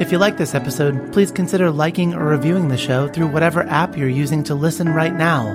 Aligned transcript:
If 0.00 0.10
you 0.10 0.18
like 0.18 0.36
this 0.36 0.54
episode, 0.54 1.12
please 1.12 1.30
consider 1.30 1.70
liking 1.70 2.14
or 2.14 2.24
reviewing 2.24 2.68
the 2.68 2.78
show 2.78 3.08
through 3.08 3.28
whatever 3.28 3.62
app 3.64 3.96
you're 3.96 4.08
using 4.08 4.42
to 4.44 4.54
listen 4.54 4.88
right 4.88 5.14
now. 5.14 5.54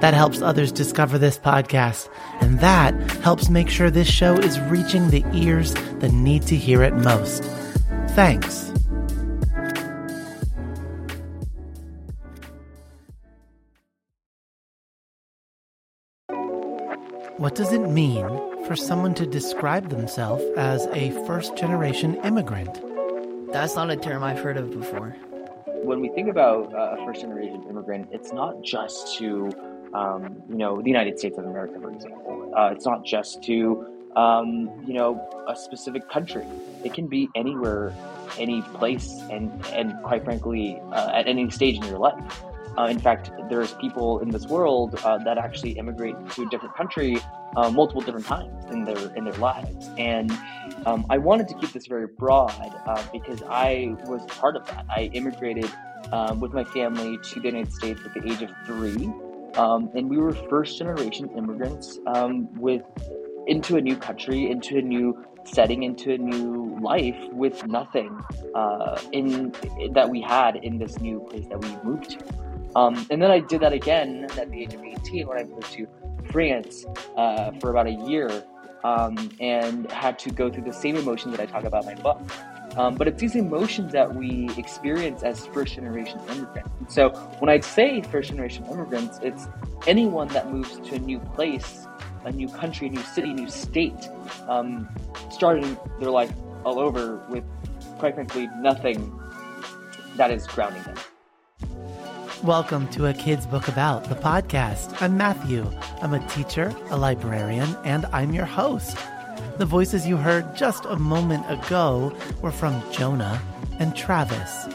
That 0.00 0.14
helps 0.14 0.40
others 0.40 0.72
discover 0.72 1.18
this 1.18 1.38
podcast, 1.38 2.08
and 2.40 2.60
that 2.60 2.94
helps 3.20 3.50
make 3.50 3.68
sure 3.68 3.90
this 3.90 4.08
show 4.08 4.34
is 4.36 4.58
reaching 4.60 5.10
the 5.10 5.24
ears 5.34 5.74
that 5.74 6.12
need 6.12 6.42
to 6.44 6.56
hear 6.56 6.82
it 6.82 6.94
most. 6.94 7.42
Thanks. 8.10 8.70
What 17.36 17.56
does 17.56 17.72
it 17.72 17.80
mean 17.80 18.26
for 18.66 18.76
someone 18.76 19.14
to 19.14 19.26
describe 19.26 19.90
themselves 19.90 20.44
as 20.56 20.86
a 20.92 21.10
first 21.26 21.56
generation 21.56 22.14
immigrant? 22.24 22.91
That's 23.52 23.76
not 23.76 23.90
a 23.90 23.96
term 23.96 24.24
I've 24.24 24.38
heard 24.38 24.56
of 24.56 24.70
before. 24.70 25.10
When 25.84 26.00
we 26.00 26.08
think 26.08 26.30
about 26.30 26.74
uh, 26.74 26.96
a 26.96 27.04
first 27.04 27.20
generation 27.20 27.62
immigrant, 27.68 28.08
it's 28.10 28.32
not 28.32 28.62
just 28.62 29.18
to, 29.18 29.50
um, 29.92 30.42
you 30.48 30.56
know, 30.56 30.80
the 30.80 30.88
United 30.88 31.18
States 31.18 31.36
of 31.36 31.44
America, 31.44 31.78
for 31.78 31.92
example. 31.92 32.50
Uh, 32.56 32.70
it's 32.72 32.86
not 32.86 33.04
just 33.04 33.42
to, 33.42 33.86
um, 34.16 34.70
you 34.86 34.94
know, 34.94 35.20
a 35.48 35.54
specific 35.54 36.08
country. 36.08 36.46
It 36.82 36.94
can 36.94 37.08
be 37.08 37.28
anywhere, 37.34 37.94
any 38.38 38.62
place, 38.62 39.20
and, 39.30 39.52
and 39.66 40.02
quite 40.02 40.24
frankly, 40.24 40.80
uh, 40.90 41.10
at 41.12 41.28
any 41.28 41.50
stage 41.50 41.76
in 41.76 41.82
your 41.84 41.98
life. 41.98 42.42
Uh, 42.78 42.84
in 42.84 42.98
fact, 42.98 43.30
there's 43.50 43.72
people 43.74 44.20
in 44.20 44.30
this 44.30 44.46
world 44.46 44.98
uh, 45.04 45.18
that 45.18 45.36
actually 45.36 45.72
immigrate 45.72 46.16
to 46.30 46.44
a 46.44 46.48
different 46.48 46.74
country 46.74 47.18
uh, 47.56 47.70
multiple 47.70 48.00
different 48.00 48.24
times 48.24 48.64
in 48.70 48.84
their 48.84 49.14
in 49.14 49.24
their 49.24 49.34
lives, 49.34 49.90
and 49.98 50.32
um, 50.86 51.06
I 51.10 51.18
wanted 51.18 51.48
to 51.48 51.54
keep 51.54 51.72
this 51.72 51.86
very 51.86 52.06
broad 52.06 52.74
uh, 52.86 53.04
because 53.12 53.42
I 53.48 53.96
was 54.06 54.24
part 54.26 54.56
of 54.56 54.66
that. 54.66 54.84
I 54.88 55.10
immigrated 55.12 55.70
um, 56.12 56.40
with 56.40 56.52
my 56.52 56.64
family 56.64 57.18
to 57.18 57.40
the 57.40 57.48
United 57.48 57.72
States 57.72 58.00
at 58.04 58.14
the 58.14 58.30
age 58.30 58.42
of 58.42 58.50
three, 58.66 59.10
um, 59.54 59.90
and 59.94 60.08
we 60.08 60.18
were 60.18 60.32
first 60.32 60.78
generation 60.78 61.28
immigrants 61.36 61.98
um, 62.06 62.52
with 62.58 62.82
into 63.46 63.76
a 63.76 63.80
new 63.80 63.96
country, 63.96 64.50
into 64.50 64.78
a 64.78 64.82
new 64.82 65.24
setting, 65.44 65.82
into 65.82 66.12
a 66.12 66.18
new 66.18 66.78
life 66.80 67.18
with 67.32 67.66
nothing 67.66 68.20
uh, 68.54 69.00
in 69.12 69.52
that 69.92 70.08
we 70.08 70.20
had 70.20 70.56
in 70.56 70.78
this 70.78 71.00
new 71.00 71.20
place 71.30 71.46
that 71.48 71.60
we 71.60 71.68
moved 71.84 72.10
to. 72.10 72.18
Um, 72.74 73.06
and 73.10 73.20
then 73.20 73.30
I 73.30 73.40
did 73.40 73.60
that 73.60 73.72
again 73.72 74.26
at 74.38 74.50
the 74.50 74.62
age 74.62 74.74
of 74.74 74.82
18 74.82 75.26
when 75.26 75.38
I 75.38 75.44
moved 75.44 75.72
to 75.72 75.86
France 76.30 76.86
uh, 77.16 77.52
for 77.60 77.70
about 77.70 77.86
a 77.86 78.08
year 78.08 78.44
um, 78.84 79.30
and 79.40 79.90
had 79.90 80.18
to 80.20 80.30
go 80.30 80.50
through 80.50 80.64
the 80.64 80.72
same 80.72 80.96
emotions 80.96 81.36
that 81.36 81.42
I 81.42 81.46
talk 81.46 81.64
about 81.64 81.84
in 81.84 81.94
my 81.94 82.02
book. 82.02 82.20
Um, 82.76 82.94
but 82.94 83.06
it's 83.06 83.20
these 83.20 83.36
emotions 83.36 83.92
that 83.92 84.14
we 84.14 84.48
experience 84.56 85.22
as 85.22 85.46
first 85.48 85.74
generation 85.74 86.18
immigrants. 86.30 86.70
And 86.80 86.90
so 86.90 87.10
when 87.38 87.50
I 87.50 87.60
say 87.60 88.00
first 88.00 88.30
generation 88.30 88.64
immigrants, 88.66 89.18
it's 89.22 89.46
anyone 89.86 90.28
that 90.28 90.50
moves 90.50 90.78
to 90.88 90.94
a 90.94 90.98
new 90.98 91.18
place, 91.18 91.86
a 92.24 92.32
new 92.32 92.48
country, 92.48 92.86
a 92.86 92.90
new 92.90 93.02
city, 93.02 93.30
a 93.30 93.34
new 93.34 93.50
state, 93.50 94.08
um, 94.48 94.88
starting 95.30 95.76
their 96.00 96.10
life 96.10 96.32
all 96.64 96.78
over 96.78 97.16
with, 97.28 97.44
quite 97.98 98.14
frankly, 98.14 98.48
nothing 98.58 99.18
that 100.16 100.30
is 100.30 100.46
grounding 100.46 100.82
them. 100.84 100.96
Welcome 102.42 102.88
to 102.88 103.06
A 103.06 103.14
Kid's 103.14 103.46
Book 103.46 103.68
About, 103.68 104.02
the 104.08 104.16
podcast. 104.16 105.00
I'm 105.00 105.16
Matthew. 105.16 105.64
I'm 106.00 106.12
a 106.12 106.28
teacher, 106.28 106.74
a 106.90 106.96
librarian, 106.96 107.76
and 107.84 108.04
I'm 108.06 108.34
your 108.34 108.46
host. 108.46 108.98
The 109.58 109.64
voices 109.64 110.08
you 110.08 110.16
heard 110.16 110.56
just 110.56 110.84
a 110.86 110.96
moment 110.96 111.48
ago 111.48 112.12
were 112.40 112.50
from 112.50 112.82
Jonah 112.90 113.40
and 113.78 113.94
Travis. 113.94 114.66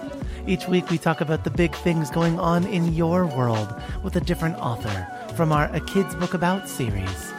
Each 0.47 0.65
week 0.69 0.89
we 0.89 0.97
talk 0.97 1.19
about 1.19 1.43
the 1.43 1.49
big 1.49 1.75
things 1.75 2.09
going 2.09 2.39
on 2.39 2.65
in 2.67 2.93
your 2.93 3.25
world 3.25 3.75
with 4.01 4.15
a 4.15 4.21
different 4.21 4.55
author 4.59 5.05
from 5.35 5.51
our 5.51 5.65
A 5.75 5.81
Kid's 5.81 6.15
Book 6.15 6.33
About 6.33 6.69
series. 6.69 7.33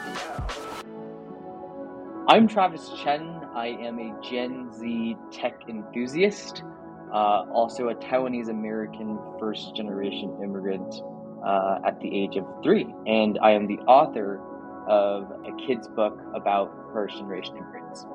I'm 2.29 2.47
Travis 2.49 2.91
Chen. 3.03 3.23
I 3.55 3.69
am 3.81 3.99
a 3.99 4.15
Gen 4.23 4.71
Z 4.79 5.17
tech 5.33 5.63
enthusiast 5.71 6.65
uh, 7.13 7.45
also 7.53 7.89
a 7.89 7.95
Taiwanese 7.95 8.49
American 8.49 9.19
first 9.39 9.75
generation 9.75 10.39
immigrant 10.43 11.03
uh, 11.47 11.79
at 11.87 12.01
the 12.01 12.15
age 12.15 12.37
of 12.37 12.45
three. 12.63 12.87
And 13.07 13.39
I 13.43 13.53
am 13.53 13.67
the 13.67 13.79
author 13.85 14.41
of 14.87 15.31
a 15.47 15.67
kid's 15.67 15.89
book 15.89 16.21
about 16.35 16.73
first 16.93 17.17
generation 17.17 17.57
immigrants. 17.57 18.07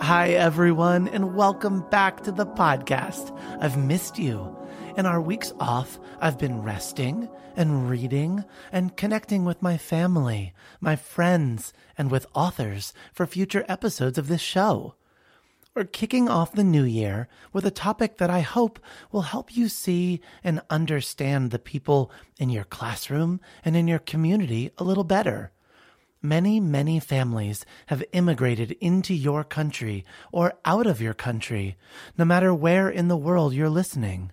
Hi, 0.00 0.30
everyone, 0.30 1.08
and 1.08 1.34
welcome 1.34 1.84
back 1.90 2.22
to 2.22 2.32
the 2.32 2.46
podcast. 2.46 3.36
I've 3.60 3.76
missed 3.76 4.18
you. 4.18 4.56
In 4.96 5.06
our 5.06 5.20
weeks 5.20 5.52
off, 5.58 5.98
I've 6.20 6.38
been 6.38 6.62
resting 6.62 7.28
and 7.56 7.90
reading 7.90 8.44
and 8.70 8.96
connecting 8.96 9.44
with 9.44 9.60
my 9.60 9.76
family, 9.76 10.54
my 10.80 10.96
friends, 10.96 11.72
and 11.96 12.10
with 12.10 12.26
authors 12.34 12.92
for 13.12 13.26
future 13.26 13.64
episodes 13.68 14.18
of 14.18 14.28
this 14.28 14.40
show. 14.40 14.94
We're 15.78 15.84
kicking 15.84 16.28
off 16.28 16.54
the 16.54 16.64
new 16.64 16.82
year 16.82 17.28
with 17.52 17.64
a 17.64 17.70
topic 17.70 18.16
that 18.16 18.30
I 18.30 18.40
hope 18.40 18.80
will 19.12 19.22
help 19.22 19.56
you 19.56 19.68
see 19.68 20.20
and 20.42 20.60
understand 20.68 21.52
the 21.52 21.60
people 21.60 22.10
in 22.36 22.50
your 22.50 22.64
classroom 22.64 23.40
and 23.64 23.76
in 23.76 23.86
your 23.86 24.00
community 24.00 24.72
a 24.76 24.82
little 24.82 25.04
better. 25.04 25.52
Many, 26.20 26.58
many 26.58 26.98
families 26.98 27.64
have 27.86 28.02
immigrated 28.10 28.72
into 28.80 29.14
your 29.14 29.44
country 29.44 30.04
or 30.32 30.54
out 30.64 30.88
of 30.88 31.00
your 31.00 31.14
country, 31.14 31.76
no 32.18 32.24
matter 32.24 32.52
where 32.52 32.88
in 32.88 33.06
the 33.06 33.16
world 33.16 33.54
you're 33.54 33.70
listening. 33.70 34.32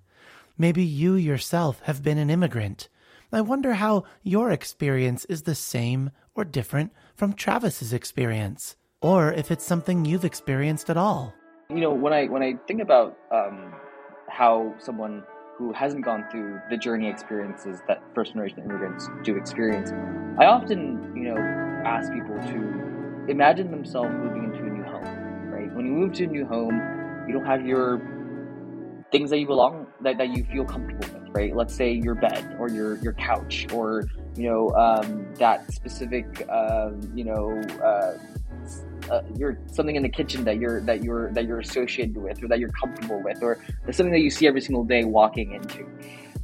Maybe 0.58 0.84
you 0.84 1.14
yourself 1.14 1.80
have 1.82 2.02
been 2.02 2.18
an 2.18 2.32
immigrant. 2.32 2.90
I 3.32 3.42
wonder 3.42 3.76
how 3.76 4.06
your 4.24 4.50
experience 4.50 5.26
is 5.26 5.44
the 5.44 5.54
same 5.54 6.10
or 6.34 6.44
different 6.44 6.92
from 7.14 7.34
Travis's 7.34 7.94
experience 7.94 8.78
or 9.06 9.32
if 9.34 9.52
it's 9.52 9.64
something 9.64 10.04
you've 10.04 10.26
experienced 10.26 10.90
at 10.90 10.98
all. 10.98 11.34
You 11.70 11.80
know, 11.80 11.94
when 11.94 12.14
I 12.14 12.26
when 12.26 12.42
I 12.42 12.56
think 12.68 12.82
about 12.82 13.18
um, 13.32 13.74
how 14.28 14.74
someone 14.80 15.24
who 15.58 15.72
hasn't 15.74 16.04
gone 16.04 16.26
through 16.32 16.60
the 16.70 16.78
journey 16.78 17.08
experiences 17.08 17.80
that 17.88 18.02
first 18.14 18.34
generation 18.34 18.60
immigrants 18.60 19.08
do 19.24 19.38
experience, 19.38 19.92
I 20.40 20.46
often 20.46 21.14
you 21.16 21.24
know 21.24 21.38
ask 21.86 22.12
people 22.12 22.36
to 22.36 23.26
imagine 23.30 23.70
themselves 23.70 24.10
moving 24.16 24.46
into 24.46 24.66
a 24.66 24.70
new 24.70 24.84
home. 24.84 25.50
Right? 25.50 25.74
When 25.76 25.86
you 25.86 25.92
move 25.92 26.14
to 26.14 26.24
a 26.24 26.28
new 26.28 26.46
home, 26.46 26.76
you 27.28 27.34
don't 27.34 27.46
have 27.46 27.66
your 27.66 28.02
things 29.12 29.30
that 29.30 29.40
you 29.40 29.46
belong 29.46 29.88
that, 30.02 30.18
that 30.18 30.30
you 30.30 30.44
feel 30.46 30.66
comfortable 30.66 31.08
with. 31.14 31.30
Right? 31.32 31.56
Let's 31.56 31.76
say 31.76 31.92
your 31.92 32.16
bed 32.16 32.56
or 32.60 32.70
your 32.70 32.98
your 32.98 33.14
couch 33.14 33.68
or 33.72 34.06
you 34.36 34.50
know 34.50 34.72
um, 34.76 35.32
that 35.36 35.72
specific 35.72 36.26
uh, 36.50 36.92
you 37.14 37.24
know. 37.24 37.62
Uh, 37.84 38.18
uh, 39.10 39.22
you're 39.38 39.58
something 39.72 39.96
in 39.96 40.04
the 40.04 40.10
kitchen 40.10 40.44
that 40.46 40.58
you're 40.58 40.82
that 40.82 41.04
you're 41.04 41.32
that 41.34 41.46
you're 41.46 41.60
associated 41.60 42.18
with 42.18 42.44
or 42.44 42.48
that 42.48 42.60
you're 42.60 42.72
comfortable 42.72 43.22
with 43.22 43.42
or 43.42 43.58
something 43.92 44.12
that 44.12 44.22
you 44.22 44.30
see 44.30 44.48
every 44.48 44.62
single 44.62 44.84
day 44.84 45.04
walking 45.04 45.54
into. 45.54 45.86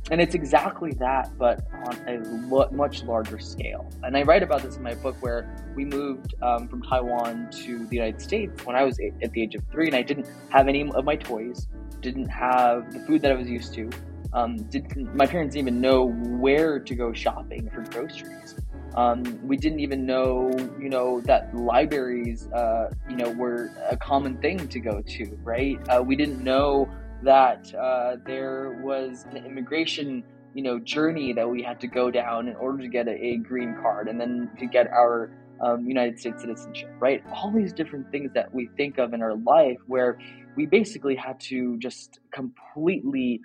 And 0.10 0.20
it's 0.20 0.36
exactly 0.36 0.92
that 0.94 1.32
but 1.38 1.66
on 1.86 1.96
a 2.08 2.18
lo- 2.48 2.70
much 2.72 3.04
larger 3.04 3.40
scale. 3.40 3.90
And 4.04 4.18
i 4.18 4.24
write 4.24 4.44
about 4.44 4.62
this 4.64 4.76
in 4.78 4.84
my 4.84 4.96
book 4.96 5.16
where 5.22 5.48
we 5.76 5.86
moved 5.86 6.36
um, 6.42 6.68
from 6.68 6.82
taiwan 6.82 7.50
to 7.52 7.86
the 7.88 7.96
united 7.96 8.22
states 8.22 8.66
when 8.66 8.76
i 8.76 8.84
was 8.84 9.00
at 9.24 9.32
the 9.32 9.42
age 9.42 9.56
of 9.56 9.64
three 9.72 9.88
and 9.88 9.96
i 9.96 10.02
didn't 10.02 10.28
have 10.50 10.68
any 10.68 10.90
of 10.92 11.06
my 11.06 11.16
toys 11.16 11.68
didn't 12.02 12.28
have 12.28 12.92
the 12.94 13.00
food 13.00 13.22
that 13.22 13.32
i 13.32 13.36
was 13.36 13.50
used 13.50 13.74
to 13.74 13.90
um, 14.34 14.58
didn't 14.64 15.14
my 15.16 15.26
parents 15.26 15.56
didn't 15.56 15.68
even 15.68 15.82
know 15.82 16.08
where 16.46 16.80
to 16.80 16.96
go 16.96 17.14
shopping 17.14 17.70
for 17.70 17.82
groceries 17.92 18.56
um, 18.96 19.24
we 19.48 19.58
didn't 19.58 19.80
even 19.80 20.06
know, 20.06 20.52
you 20.80 20.90
know, 20.90 21.22
that 21.22 21.56
libraries, 21.56 22.48
uh, 22.52 22.90
you 23.10 23.16
know, 23.16 23.30
were 23.32 23.72
a 23.90 23.96
common 23.96 24.38
thing 24.38 24.68
to 24.68 24.80
go 24.80 25.02
to, 25.02 25.40
right? 25.44 25.80
Uh, 25.90 26.02
we 26.02 26.16
didn't 26.16 26.44
know 26.44 26.90
that 27.24 27.74
uh, 27.76 28.18
there 28.26 28.80
was 28.84 29.26
an 29.32 29.38
immigration, 29.46 30.24
you 30.54 30.64
know, 30.64 30.80
journey 30.80 31.32
that 31.34 31.50
we 31.50 31.64
had 31.64 31.80
to 31.80 31.88
go 31.88 32.12
down 32.12 32.48
in 32.48 32.56
order 32.56 32.80
to 32.80 32.90
get 32.90 33.08
a, 33.08 33.12
a 33.12 33.38
green 33.38 33.76
card 33.82 34.08
and 34.10 34.20
then 34.20 34.50
to 34.60 34.66
get 34.66 34.88
our 34.88 35.32
um, 35.62 35.86
United 35.86 36.20
States 36.20 36.42
citizenship, 36.42 36.90
right? 37.00 37.24
All 37.32 37.52
these 37.52 37.72
different 37.72 38.12
things 38.12 38.32
that 38.34 38.54
we 38.54 38.70
think 38.76 38.98
of 38.98 39.14
in 39.14 39.22
our 39.22 39.36
life 39.36 39.78
where 39.88 40.18
we 40.56 40.66
basically 40.66 41.16
had 41.16 41.40
to 41.42 41.78
just 41.78 42.20
completely 42.34 43.40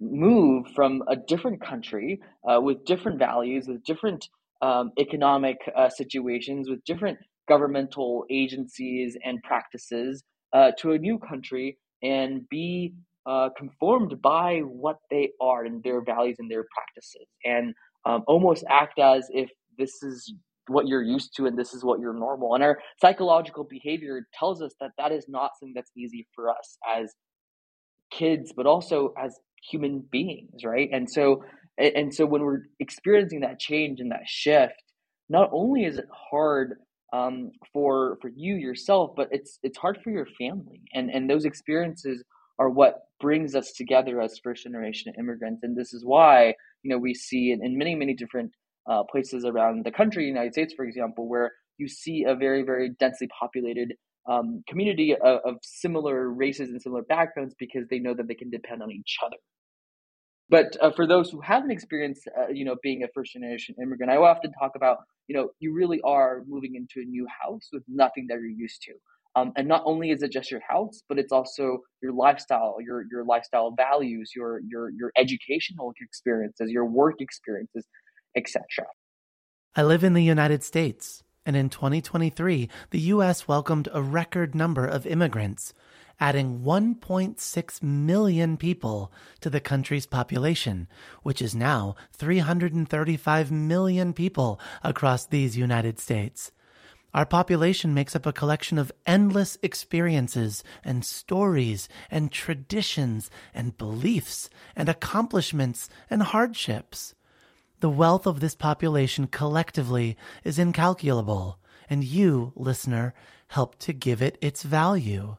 move 0.00 0.66
from 0.74 1.02
a 1.08 1.14
different 1.14 1.60
country 1.60 2.20
uh, 2.48 2.60
with 2.60 2.84
different 2.84 3.18
values, 3.18 3.68
with 3.68 3.84
different 3.84 4.28
um, 4.62 4.92
economic 4.98 5.58
uh, 5.76 5.88
situations, 5.88 6.70
with 6.70 6.82
different 6.84 7.18
governmental 7.48 8.24
agencies 8.30 9.16
and 9.24 9.42
practices 9.42 10.22
uh, 10.52 10.70
to 10.78 10.92
a 10.92 10.98
new 10.98 11.18
country 11.18 11.76
and 12.02 12.48
be 12.48 12.94
uh, 13.26 13.48
conformed 13.56 14.20
by 14.22 14.60
what 14.60 14.98
they 15.10 15.30
are 15.40 15.64
and 15.64 15.82
their 15.82 16.02
values 16.02 16.36
and 16.38 16.50
their 16.50 16.64
practices, 16.74 17.26
and 17.44 17.74
um, 18.04 18.24
almost 18.26 18.64
act 18.70 18.98
as 18.98 19.28
if 19.30 19.50
this 19.78 20.02
is 20.02 20.34
what 20.68 20.86
you're 20.86 21.02
used 21.02 21.34
to 21.36 21.46
and 21.46 21.58
this 21.58 21.74
is 21.74 21.84
what 21.84 22.00
you're 22.00 22.12
normal. 22.14 22.54
And 22.54 22.62
our 22.62 22.78
psychological 23.00 23.64
behavior 23.64 24.26
tells 24.38 24.62
us 24.62 24.72
that 24.80 24.90
that 24.98 25.12
is 25.12 25.26
not 25.28 25.50
something 25.58 25.74
that's 25.74 25.90
easy 25.96 26.26
for 26.34 26.48
us 26.48 26.78
as 26.96 27.12
kids, 28.10 28.52
but 28.56 28.66
also 28.66 29.12
as 29.18 29.36
human 29.70 30.04
beings, 30.10 30.64
right? 30.64 30.88
And 30.92 31.08
so, 31.10 31.44
and 31.82 32.14
so 32.14 32.26
when 32.26 32.42
we're 32.42 32.62
experiencing 32.80 33.40
that 33.40 33.58
change 33.58 34.00
and 34.00 34.10
that 34.12 34.28
shift, 34.28 34.82
not 35.28 35.50
only 35.52 35.84
is 35.84 35.98
it 35.98 36.06
hard 36.30 36.74
um, 37.12 37.50
for 37.72 38.18
for 38.20 38.30
you 38.34 38.54
yourself, 38.56 39.12
but 39.16 39.28
it's 39.30 39.58
it's 39.62 39.78
hard 39.78 39.98
for 40.02 40.10
your 40.10 40.26
family, 40.38 40.80
and 40.94 41.10
and 41.10 41.28
those 41.28 41.44
experiences 41.44 42.22
are 42.58 42.70
what 42.70 43.02
brings 43.20 43.54
us 43.54 43.72
together 43.72 44.20
as 44.20 44.38
first 44.42 44.64
generation 44.64 45.12
immigrants, 45.18 45.62
and 45.62 45.76
this 45.76 45.92
is 45.92 46.04
why 46.04 46.54
you 46.82 46.90
know 46.90 46.98
we 46.98 47.14
see 47.14 47.52
in, 47.52 47.64
in 47.64 47.76
many 47.78 47.94
many 47.94 48.14
different 48.14 48.52
uh, 48.90 49.02
places 49.10 49.44
around 49.44 49.84
the 49.84 49.92
country, 49.92 50.26
United 50.26 50.52
States, 50.52 50.74
for 50.74 50.84
example, 50.84 51.28
where 51.28 51.52
you 51.78 51.88
see 51.88 52.24
a 52.24 52.34
very 52.34 52.62
very 52.62 52.90
densely 53.00 53.28
populated 53.38 53.94
um, 54.30 54.62
community 54.68 55.14
of, 55.14 55.40
of 55.44 55.56
similar 55.62 56.30
races 56.30 56.70
and 56.70 56.80
similar 56.80 57.02
backgrounds 57.02 57.54
because 57.58 57.84
they 57.90 57.98
know 57.98 58.14
that 58.14 58.28
they 58.28 58.34
can 58.34 58.50
depend 58.50 58.82
on 58.82 58.90
each 58.92 59.16
other. 59.24 59.36
But 60.52 60.76
uh, 60.82 60.90
for 60.90 61.06
those 61.06 61.30
who 61.30 61.40
haven't 61.40 61.70
experienced, 61.70 62.28
uh, 62.38 62.48
you 62.48 62.66
know, 62.66 62.76
being 62.82 63.02
a 63.04 63.08
first 63.14 63.32
generation 63.32 63.74
immigrant, 63.82 64.12
I 64.12 64.16
often 64.16 64.52
talk 64.52 64.72
about, 64.76 64.98
you 65.26 65.34
know, 65.34 65.48
you 65.60 65.72
really 65.72 65.98
are 66.04 66.42
moving 66.46 66.74
into 66.74 67.00
a 67.00 67.08
new 67.08 67.26
house 67.26 67.70
with 67.72 67.82
nothing 67.88 68.26
that 68.28 68.34
you're 68.34 68.50
used 68.50 68.82
to. 68.82 68.92
Um, 69.34 69.54
and 69.56 69.66
not 69.66 69.82
only 69.86 70.10
is 70.10 70.22
it 70.22 70.30
just 70.30 70.50
your 70.50 70.60
house, 70.68 71.04
but 71.08 71.18
it's 71.18 71.32
also 71.32 71.78
your 72.02 72.12
lifestyle, 72.12 72.76
your 72.84 73.06
your 73.10 73.24
lifestyle 73.24 73.70
values, 73.74 74.32
your 74.36 74.60
your 74.68 74.90
your 74.90 75.10
educational 75.16 75.94
experiences, 75.98 76.70
your 76.70 76.84
work 76.84 77.14
experiences, 77.20 77.86
etc. 78.36 78.62
I 79.74 79.84
live 79.84 80.04
in 80.04 80.12
the 80.12 80.22
United 80.22 80.62
States, 80.62 81.22
and 81.46 81.56
in 81.56 81.70
2023, 81.70 82.68
the 82.90 83.00
U.S. 83.14 83.48
welcomed 83.48 83.88
a 83.90 84.02
record 84.02 84.54
number 84.54 84.84
of 84.84 85.06
immigrants 85.06 85.72
adding 86.22 86.60
1.6 86.60 87.82
million 87.82 88.56
people 88.56 89.10
to 89.40 89.50
the 89.50 89.58
country's 89.58 90.06
population, 90.06 90.86
which 91.24 91.42
is 91.42 91.52
now 91.52 91.96
335 92.12 93.50
million 93.50 94.12
people 94.12 94.60
across 94.84 95.26
these 95.26 95.56
United 95.56 95.98
States. 95.98 96.52
Our 97.12 97.26
population 97.26 97.92
makes 97.92 98.14
up 98.14 98.24
a 98.24 98.32
collection 98.32 98.78
of 98.78 98.92
endless 99.04 99.58
experiences 99.64 100.62
and 100.84 101.04
stories 101.04 101.88
and 102.08 102.30
traditions 102.30 103.28
and 103.52 103.76
beliefs 103.76 104.48
and 104.76 104.88
accomplishments 104.88 105.90
and 106.08 106.22
hardships. 106.22 107.16
The 107.80 107.90
wealth 107.90 108.28
of 108.28 108.38
this 108.38 108.54
population 108.54 109.26
collectively 109.26 110.16
is 110.44 110.56
incalculable, 110.56 111.58
and 111.90 112.04
you, 112.04 112.52
listener, 112.54 113.12
help 113.48 113.76
to 113.80 113.92
give 113.92 114.22
it 114.22 114.38
its 114.40 114.62
value. 114.62 115.36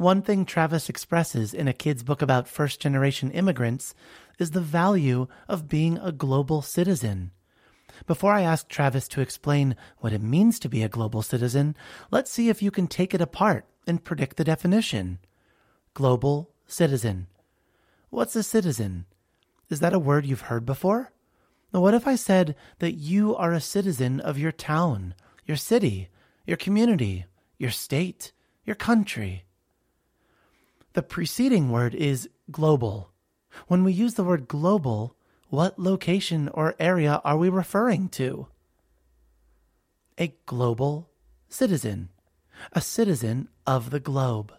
One 0.00 0.22
thing 0.22 0.46
Travis 0.46 0.88
expresses 0.88 1.52
in 1.52 1.68
a 1.68 1.74
kid's 1.74 2.02
book 2.02 2.22
about 2.22 2.48
first 2.48 2.80
generation 2.80 3.30
immigrants 3.32 3.94
is 4.38 4.52
the 4.52 4.60
value 4.62 5.26
of 5.46 5.68
being 5.68 5.98
a 5.98 6.10
global 6.10 6.62
citizen. 6.62 7.32
Before 8.06 8.32
I 8.32 8.40
ask 8.40 8.66
Travis 8.66 9.06
to 9.08 9.20
explain 9.20 9.76
what 9.98 10.14
it 10.14 10.22
means 10.22 10.58
to 10.60 10.70
be 10.70 10.82
a 10.82 10.88
global 10.88 11.20
citizen, 11.20 11.76
let's 12.10 12.30
see 12.30 12.48
if 12.48 12.62
you 12.62 12.70
can 12.70 12.86
take 12.86 13.12
it 13.12 13.20
apart 13.20 13.66
and 13.86 14.02
predict 14.02 14.38
the 14.38 14.42
definition. 14.44 15.18
Global 15.92 16.48
citizen. 16.66 17.26
What's 18.08 18.34
a 18.34 18.42
citizen? 18.42 19.04
Is 19.68 19.80
that 19.80 19.92
a 19.92 19.98
word 19.98 20.24
you've 20.24 20.48
heard 20.48 20.64
before? 20.64 21.12
What 21.72 21.92
if 21.92 22.08
I 22.08 22.14
said 22.14 22.56
that 22.78 22.92
you 22.92 23.36
are 23.36 23.52
a 23.52 23.60
citizen 23.60 24.18
of 24.18 24.38
your 24.38 24.50
town, 24.50 25.14
your 25.44 25.58
city, 25.58 26.08
your 26.46 26.56
community, 26.56 27.26
your 27.58 27.70
state, 27.70 28.32
your 28.64 28.76
country? 28.76 29.44
The 31.00 31.06
preceding 31.06 31.70
word 31.70 31.94
is 31.94 32.28
global. 32.50 33.10
When 33.68 33.84
we 33.84 33.92
use 33.94 34.16
the 34.16 34.22
word 34.22 34.46
global, 34.46 35.16
what 35.48 35.78
location 35.78 36.50
or 36.52 36.74
area 36.78 37.22
are 37.24 37.38
we 37.38 37.48
referring 37.48 38.10
to? 38.10 38.48
A 40.18 40.34
global 40.44 41.08
citizen, 41.48 42.10
a 42.74 42.82
citizen 42.82 43.48
of 43.66 43.88
the 43.88 43.98
globe. 43.98 44.52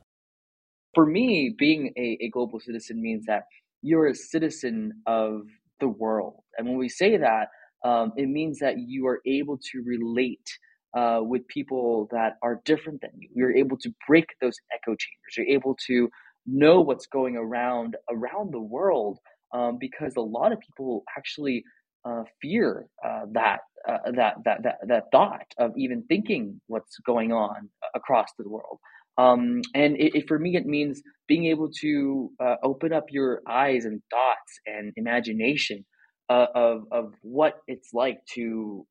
For 0.96 1.06
me, 1.06 1.54
being 1.56 1.94
a, 1.96 2.18
a 2.22 2.30
global 2.30 2.60
citizen 2.60 3.00
means 3.00 3.28
that 3.28 3.44
you're 3.84 4.08
a 4.08 4.16
citizen 4.16 4.94
of 5.06 5.44
the 5.80 5.90
world. 5.90 6.42
And 6.58 6.68
when 6.68 6.78
we 6.78 6.90
say 6.90 7.18
that, 7.18 7.50
um, 7.86 8.14
it 8.18 8.28
means 8.28 8.58
that 8.62 8.80
you 8.80 9.06
are 9.06 9.22
able 9.28 9.60
to 9.72 9.84
relate 9.86 10.50
uh, 10.98 11.20
with 11.22 11.48
people 11.50 12.08
that 12.12 12.38
are 12.42 12.62
different 12.66 13.02
than 13.02 13.12
you. 13.16 13.30
You're 13.36 13.56
able 13.56 13.78
to 13.78 13.94
break 14.08 14.26
those 14.42 14.56
echo 14.74 14.96
chambers. 14.96 15.38
You're 15.38 15.48
able 15.48 15.78
to 15.86 16.10
know 16.48 16.82
what's 16.82 17.08
going 17.08 17.38
around 17.38 17.98
around 18.10 18.54
the 18.54 18.62
world 18.62 19.20
um, 19.54 19.78
because 19.80 20.16
a 20.18 20.22
lot 20.22 20.52
of 20.54 20.60
people 20.60 21.04
actually 21.18 21.64
uh, 22.06 22.24
fear 22.42 22.88
uh, 23.06 23.22
that, 23.34 23.60
uh, 23.88 23.98
that 24.16 24.36
that 24.46 24.64
that 24.64 24.76
that 24.88 25.04
thought 25.12 25.46
of 25.60 25.72
even 25.78 26.04
thinking 26.08 26.60
what's 26.68 26.98
going 27.06 27.32
on 27.32 27.70
across 27.96 28.30
the 28.40 28.48
world. 28.50 28.80
Um, 29.18 29.62
and 29.76 29.98
it, 29.98 30.16
it, 30.16 30.28
for 30.28 30.40
me, 30.40 30.56
it 30.56 30.66
means 30.66 31.02
being 31.28 31.46
able 31.46 31.70
to 31.82 32.32
uh, 32.40 32.56
open 32.64 32.94
up 32.94 33.06
your 33.10 33.42
eyes 33.48 33.86
and 33.86 34.02
thoughts 34.10 34.60
and 34.66 34.94
imagination 34.98 35.86
uh, 36.30 36.48
of 36.56 36.84
of 36.92 37.14
what 37.22 37.56
it's 37.68 37.90
like 37.94 38.20
to 38.36 38.86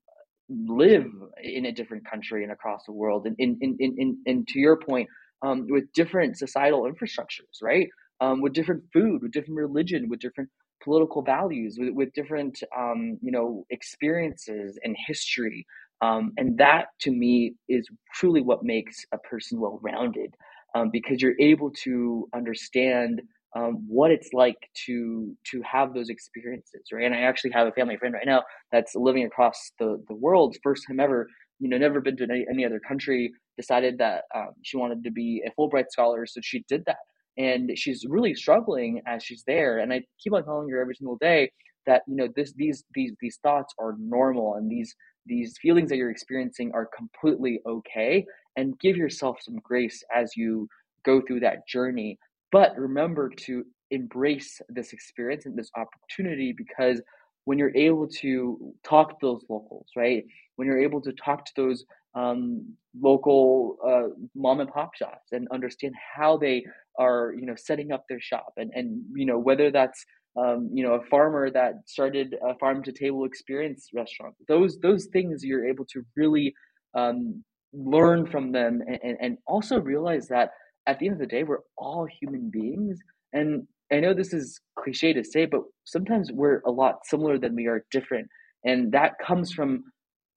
live 0.48 1.06
in 1.42 1.66
a 1.66 1.72
different 1.72 2.08
country 2.08 2.42
and 2.44 2.52
across 2.52 2.82
the 2.86 2.92
world. 2.92 3.26
And 3.26 3.36
in 3.38 3.58
in, 3.60 3.76
in, 3.98 4.18
and 4.26 4.48
to 4.48 4.58
your 4.60 4.76
point, 4.78 5.08
um, 5.42 5.66
with 5.68 5.84
different 5.94 6.36
societal 6.38 6.82
infrastructures, 6.90 7.62
right? 7.62 7.88
Um, 8.20 8.42
with 8.42 8.52
different 8.52 8.82
food, 8.92 9.22
with 9.22 9.32
different 9.32 9.56
religion, 9.56 10.08
with 10.08 10.20
different 10.20 10.50
political 10.82 11.22
values, 11.22 11.76
with, 11.78 11.90
with 11.94 12.12
different, 12.12 12.62
um, 12.76 13.18
you 13.22 13.32
know, 13.32 13.64
experiences 13.70 14.78
and 14.84 14.96
history. 15.06 15.66
Um, 16.02 16.32
and 16.36 16.56
that 16.58 16.86
to 17.02 17.10
me 17.10 17.54
is 17.68 17.88
truly 18.14 18.40
what 18.40 18.62
makes 18.62 19.04
a 19.12 19.18
person 19.18 19.60
well 19.60 19.78
rounded 19.82 20.34
um, 20.74 20.90
because 20.90 21.20
you're 21.20 21.38
able 21.40 21.70
to 21.84 22.28
understand 22.34 23.22
um, 23.56 23.84
what 23.88 24.10
it's 24.12 24.30
like 24.32 24.56
to 24.86 25.36
to 25.50 25.60
have 25.62 25.92
those 25.92 26.08
experiences, 26.08 26.82
right? 26.92 27.04
And 27.04 27.14
I 27.14 27.22
actually 27.22 27.50
have 27.50 27.66
a 27.66 27.72
family 27.72 27.96
friend 27.96 28.14
right 28.14 28.26
now 28.26 28.44
that's 28.70 28.94
living 28.94 29.24
across 29.24 29.72
the 29.80 30.02
the 30.08 30.14
world, 30.14 30.56
first 30.62 30.84
time 30.86 31.00
ever, 31.00 31.26
you 31.58 31.68
know, 31.68 31.76
never 31.76 32.00
been 32.00 32.16
to 32.18 32.24
any, 32.24 32.46
any 32.50 32.64
other 32.64 32.80
country, 32.80 33.32
decided 33.60 33.98
that 33.98 34.24
um, 34.34 34.50
she 34.62 34.76
wanted 34.76 35.04
to 35.04 35.10
be 35.10 35.42
a 35.46 35.50
Fulbright 35.58 35.90
scholar, 35.90 36.26
so 36.26 36.40
she 36.42 36.64
did 36.68 36.84
that. 36.86 36.98
And 37.38 37.70
she's 37.76 38.04
really 38.08 38.34
struggling 38.34 39.00
as 39.06 39.22
she's 39.22 39.44
there. 39.46 39.78
And 39.78 39.92
I 39.92 40.02
keep 40.22 40.32
on 40.34 40.44
telling 40.44 40.68
her 40.70 40.80
every 40.80 40.94
single 40.94 41.16
day 41.16 41.50
that 41.86 42.02
you 42.06 42.16
know 42.16 42.28
this 42.36 42.52
these 42.54 42.84
these 42.94 43.12
these 43.20 43.38
thoughts 43.42 43.72
are 43.78 43.96
normal 43.98 44.56
and 44.56 44.70
these 44.70 44.94
these 45.26 45.56
feelings 45.62 45.88
that 45.88 45.96
you're 45.96 46.10
experiencing 46.10 46.70
are 46.74 46.88
completely 46.96 47.60
okay. 47.66 48.24
And 48.56 48.78
give 48.80 48.96
yourself 48.96 49.38
some 49.40 49.58
grace 49.62 50.02
as 50.14 50.36
you 50.36 50.68
go 51.04 51.20
through 51.20 51.40
that 51.40 51.66
journey. 51.68 52.18
But 52.52 52.76
remember 52.76 53.30
to 53.46 53.64
embrace 53.90 54.60
this 54.68 54.92
experience 54.92 55.46
and 55.46 55.56
this 55.56 55.70
opportunity 55.76 56.52
because 56.56 57.00
when 57.44 57.58
you're 57.58 57.76
able 57.76 58.06
to 58.06 58.74
talk 58.84 59.10
to 59.10 59.16
those 59.26 59.44
locals, 59.48 59.86
right? 59.96 60.24
When 60.56 60.66
you're 60.66 60.82
able 60.82 61.00
to 61.02 61.12
talk 61.12 61.44
to 61.46 61.52
those 61.56 61.84
um, 62.14 62.74
local 63.00 63.76
uh, 63.86 64.14
mom 64.34 64.60
and 64.60 64.70
pop 64.70 64.94
shops 64.94 65.32
and 65.32 65.46
understand 65.52 65.94
how 66.16 66.36
they 66.36 66.64
are, 66.98 67.34
you 67.38 67.46
know, 67.46 67.54
setting 67.56 67.92
up 67.92 68.04
their 68.08 68.20
shop 68.20 68.52
and 68.56 68.70
and 68.74 69.02
you 69.14 69.26
know 69.26 69.38
whether 69.38 69.70
that's 69.70 70.04
um, 70.36 70.70
you 70.72 70.84
know 70.84 70.94
a 70.94 71.04
farmer 71.06 71.50
that 71.50 71.74
started 71.86 72.34
a 72.48 72.56
farm 72.58 72.82
to 72.82 72.92
table 72.92 73.24
experience 73.24 73.88
restaurant. 73.94 74.34
Those 74.48 74.78
those 74.80 75.06
things 75.12 75.44
you're 75.44 75.68
able 75.68 75.84
to 75.86 76.02
really 76.16 76.54
um, 76.96 77.44
learn 77.72 78.26
from 78.26 78.50
them 78.52 78.80
and, 78.86 78.98
and, 79.02 79.16
and 79.20 79.38
also 79.46 79.78
realize 79.80 80.26
that 80.28 80.50
at 80.86 80.98
the 80.98 81.06
end 81.06 81.14
of 81.14 81.20
the 81.20 81.26
day 81.26 81.44
we're 81.44 81.60
all 81.78 82.06
human 82.20 82.50
beings 82.50 82.98
and 83.32 83.66
I 83.92 84.00
know 84.00 84.14
this 84.14 84.32
is 84.32 84.60
cliche 84.78 85.12
to 85.12 85.24
say, 85.24 85.46
but 85.46 85.62
sometimes 85.84 86.30
we're 86.32 86.60
a 86.66 86.70
lot 86.70 87.00
similar 87.04 87.38
than 87.38 87.54
we 87.56 87.66
are 87.66 87.84
different. 87.90 88.28
And 88.64 88.92
that 88.92 89.14
comes 89.24 89.52
from 89.52 89.84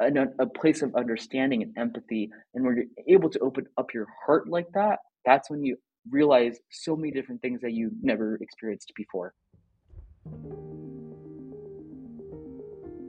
a, 0.07 0.27
a 0.39 0.48
place 0.48 0.81
of 0.81 0.95
understanding 0.95 1.63
and 1.63 1.77
empathy. 1.77 2.29
And 2.53 2.65
when 2.65 2.75
you're 2.75 3.15
able 3.15 3.29
to 3.29 3.39
open 3.39 3.65
up 3.77 3.93
your 3.93 4.07
heart 4.25 4.48
like 4.50 4.67
that, 4.74 5.00
that's 5.25 5.50
when 5.50 5.63
you 5.63 5.77
realize 6.10 6.60
so 6.69 6.95
many 6.95 7.12
different 7.12 7.41
things 7.41 7.62
that 7.62 7.72
you 7.72 7.91
never 8.01 8.38
experienced 8.41 8.91
before. 8.95 9.33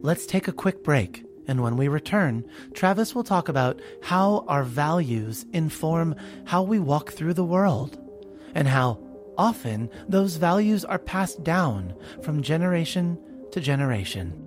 Let's 0.00 0.26
take 0.26 0.48
a 0.48 0.52
quick 0.52 0.84
break 0.84 1.24
And 1.46 1.62
when 1.62 1.76
we 1.76 1.88
return, 1.88 2.44
Travis 2.72 3.14
will 3.14 3.24
talk 3.24 3.48
about 3.48 3.80
how 4.02 4.44
our 4.48 4.64
values 4.64 5.44
inform 5.52 6.14
how 6.46 6.62
we 6.62 6.78
walk 6.78 7.12
through 7.12 7.34
the 7.34 7.44
world, 7.44 7.98
and 8.54 8.68
how 8.68 8.98
often 9.36 9.90
those 10.08 10.36
values 10.36 10.84
are 10.84 10.98
passed 10.98 11.44
down 11.44 11.94
from 12.22 12.42
generation 12.42 13.18
to 13.50 13.60
generation. 13.60 14.43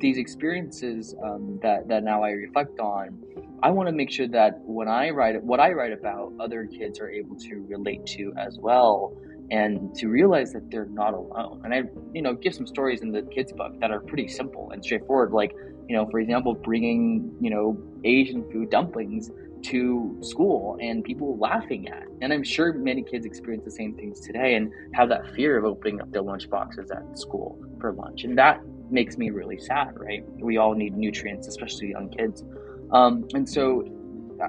These 0.00 0.18
experiences 0.18 1.14
um, 1.24 1.58
that, 1.62 1.88
that 1.88 2.04
now 2.04 2.22
I 2.22 2.30
reflect 2.30 2.78
on, 2.78 3.18
I 3.62 3.70
want 3.70 3.88
to 3.88 3.92
make 3.92 4.10
sure 4.10 4.28
that 4.28 4.60
when 4.60 4.86
I 4.88 5.10
write 5.10 5.42
what 5.42 5.58
I 5.58 5.72
write 5.72 5.92
about, 5.92 6.32
other 6.38 6.66
kids 6.66 7.00
are 7.00 7.10
able 7.10 7.36
to 7.36 7.66
relate 7.68 8.06
to 8.06 8.32
as 8.38 8.58
well 8.58 9.16
and 9.50 9.94
to 9.96 10.08
realize 10.08 10.52
that 10.52 10.70
they're 10.70 10.86
not 10.86 11.14
alone. 11.14 11.62
And 11.64 11.74
I, 11.74 11.82
you 12.12 12.22
know, 12.22 12.34
give 12.34 12.54
some 12.54 12.66
stories 12.66 13.02
in 13.02 13.10
the 13.10 13.22
kids' 13.22 13.52
book 13.52 13.80
that 13.80 13.90
are 13.90 14.00
pretty 14.00 14.28
simple 14.28 14.70
and 14.70 14.84
straightforward, 14.84 15.32
like, 15.32 15.52
you 15.88 15.96
know, 15.96 16.06
for 16.10 16.20
example, 16.20 16.54
bringing, 16.54 17.34
you 17.40 17.50
know, 17.50 17.82
Asian 18.04 18.48
food 18.52 18.70
dumplings 18.70 19.30
to 19.62 20.16
school 20.20 20.78
and 20.80 21.02
people 21.02 21.36
laughing 21.38 21.88
at. 21.88 22.04
And 22.20 22.32
I'm 22.32 22.44
sure 22.44 22.72
many 22.74 23.02
kids 23.02 23.26
experience 23.26 23.64
the 23.64 23.70
same 23.70 23.94
things 23.94 24.20
today 24.20 24.54
and 24.54 24.70
have 24.92 25.08
that 25.08 25.34
fear 25.34 25.56
of 25.56 25.64
opening 25.64 26.00
up 26.00 26.12
their 26.12 26.22
lunch 26.22 26.48
boxes 26.48 26.90
at 26.90 27.18
school 27.18 27.58
for 27.80 27.92
lunch. 27.92 28.24
And 28.24 28.36
that 28.38 28.60
makes 28.90 29.16
me 29.16 29.30
really 29.30 29.58
sad, 29.58 29.98
right? 29.98 30.24
We 30.40 30.56
all 30.56 30.74
need 30.74 30.96
nutrients, 30.96 31.46
especially 31.46 31.90
young 31.90 32.08
kids. 32.10 32.44
Um, 32.92 33.26
and 33.34 33.48
so 33.48 33.84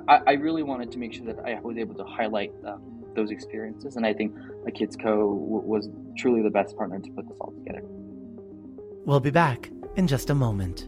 I, 0.07 0.19
I, 0.27 0.31
really 0.33 0.63
wanted 0.63 0.91
to 0.93 0.97
make 0.97 1.13
sure 1.13 1.25
that 1.25 1.39
I 1.45 1.59
was 1.59 1.77
able 1.77 1.95
to 1.95 2.05
highlight 2.05 2.53
um, 2.65 3.03
those 3.15 3.31
experiences. 3.31 3.97
And 3.97 4.05
I 4.05 4.13
think 4.13 4.33
a 4.65 4.71
Kids 4.71 4.95
Co 4.95 5.27
was 5.27 5.89
truly 6.17 6.41
the 6.41 6.49
best 6.49 6.77
partner 6.77 6.99
to 6.99 7.11
put 7.11 7.27
this 7.27 7.37
all 7.41 7.51
together. 7.51 7.81
We'll 9.05 9.19
be 9.19 9.31
back 9.31 9.71
in 9.95 10.07
just 10.07 10.29
a 10.29 10.35
moment. 10.35 10.87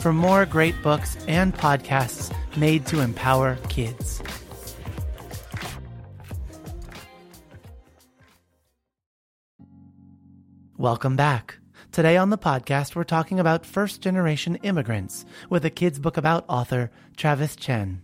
for 0.00 0.12
more 0.12 0.46
great 0.46 0.80
books 0.82 1.16
and 1.28 1.54
podcasts 1.54 2.34
made 2.56 2.86
to 2.86 3.00
empower 3.00 3.56
kids. 3.68 4.22
Welcome 10.76 11.14
back. 11.14 11.58
Today 11.92 12.16
on 12.16 12.30
the 12.30 12.38
podcast, 12.38 12.94
we're 12.94 13.04
talking 13.04 13.38
about 13.38 13.66
first 13.66 14.00
generation 14.00 14.56
immigrants 14.62 15.26
with 15.50 15.64
a 15.64 15.70
kids 15.70 15.98
book 15.98 16.16
about 16.16 16.46
author 16.48 16.90
Travis 17.16 17.54
Chen. 17.54 18.00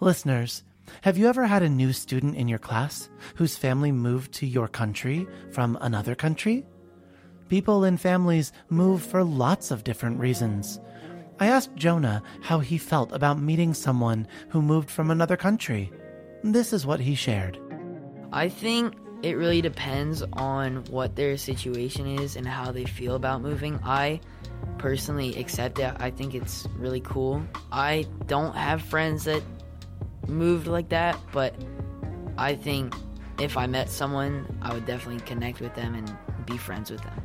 Listeners, 0.00 0.64
have 1.02 1.16
you 1.16 1.28
ever 1.28 1.46
had 1.46 1.62
a 1.62 1.68
new 1.68 1.94
student 1.94 2.36
in 2.36 2.48
your 2.48 2.58
class 2.58 3.08
whose 3.36 3.56
family 3.56 3.92
moved 3.92 4.32
to 4.32 4.46
your 4.46 4.68
country 4.68 5.26
from 5.52 5.78
another 5.80 6.14
country? 6.14 6.66
People 7.48 7.84
and 7.84 8.00
families 8.00 8.52
move 8.68 9.02
for 9.02 9.24
lots 9.24 9.70
of 9.70 9.84
different 9.84 10.18
reasons. 10.18 10.80
I 11.40 11.46
asked 11.48 11.74
Jonah 11.74 12.22
how 12.42 12.60
he 12.60 12.78
felt 12.78 13.12
about 13.12 13.40
meeting 13.40 13.74
someone 13.74 14.28
who 14.50 14.62
moved 14.62 14.88
from 14.88 15.10
another 15.10 15.36
country. 15.36 15.90
This 16.44 16.72
is 16.72 16.86
what 16.86 17.00
he 17.00 17.14
shared. 17.14 17.58
I 18.32 18.48
think 18.48 18.94
it 19.22 19.36
really 19.36 19.60
depends 19.60 20.22
on 20.34 20.84
what 20.90 21.16
their 21.16 21.36
situation 21.36 22.06
is 22.06 22.36
and 22.36 22.46
how 22.46 22.70
they 22.70 22.84
feel 22.84 23.14
about 23.14 23.42
moving. 23.42 23.80
I 23.82 24.20
personally 24.78 25.34
accept 25.36 25.78
it. 25.78 25.94
I 25.98 26.10
think 26.10 26.34
it's 26.34 26.68
really 26.76 27.00
cool. 27.00 27.42
I 27.72 28.06
don't 28.26 28.54
have 28.54 28.82
friends 28.82 29.24
that 29.24 29.42
moved 30.28 30.66
like 30.66 30.90
that, 30.90 31.18
but 31.32 31.54
I 32.38 32.54
think 32.54 32.94
if 33.40 33.56
I 33.56 33.66
met 33.66 33.88
someone, 33.88 34.46
I 34.62 34.72
would 34.72 34.86
definitely 34.86 35.24
connect 35.24 35.60
with 35.60 35.74
them 35.74 35.94
and 35.94 36.16
be 36.46 36.56
friends 36.58 36.90
with 36.90 37.02
them. 37.02 37.22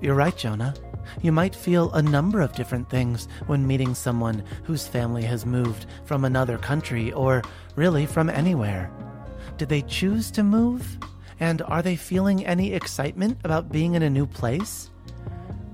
You're 0.00 0.16
right, 0.16 0.36
Jonah. 0.36 0.74
You 1.22 1.32
might 1.32 1.54
feel 1.54 1.92
a 1.92 2.02
number 2.02 2.40
of 2.40 2.54
different 2.54 2.88
things 2.88 3.28
when 3.46 3.66
meeting 3.66 3.94
someone 3.94 4.44
whose 4.64 4.86
family 4.86 5.22
has 5.24 5.46
moved 5.46 5.86
from 6.04 6.24
another 6.24 6.58
country 6.58 7.12
or 7.12 7.42
really 7.76 8.06
from 8.06 8.30
anywhere. 8.30 8.90
Did 9.58 9.68
they 9.68 9.82
choose 9.82 10.30
to 10.32 10.42
move? 10.42 10.98
And 11.40 11.62
are 11.62 11.82
they 11.82 11.96
feeling 11.96 12.46
any 12.46 12.72
excitement 12.72 13.38
about 13.44 13.72
being 13.72 13.94
in 13.94 14.02
a 14.02 14.10
new 14.10 14.26
place? 14.26 14.90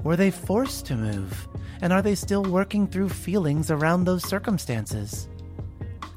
Were 0.03 0.17
they 0.17 0.31
forced 0.31 0.87
to 0.87 0.97
move? 0.97 1.49
And 1.81 1.93
are 1.93 2.03
they 2.03 2.15
still 2.15 2.43
working 2.43 2.87
through 2.87 3.11
feelings 3.11 3.71
around 3.71 4.05
those 4.05 4.27
circumstances? 4.27 5.29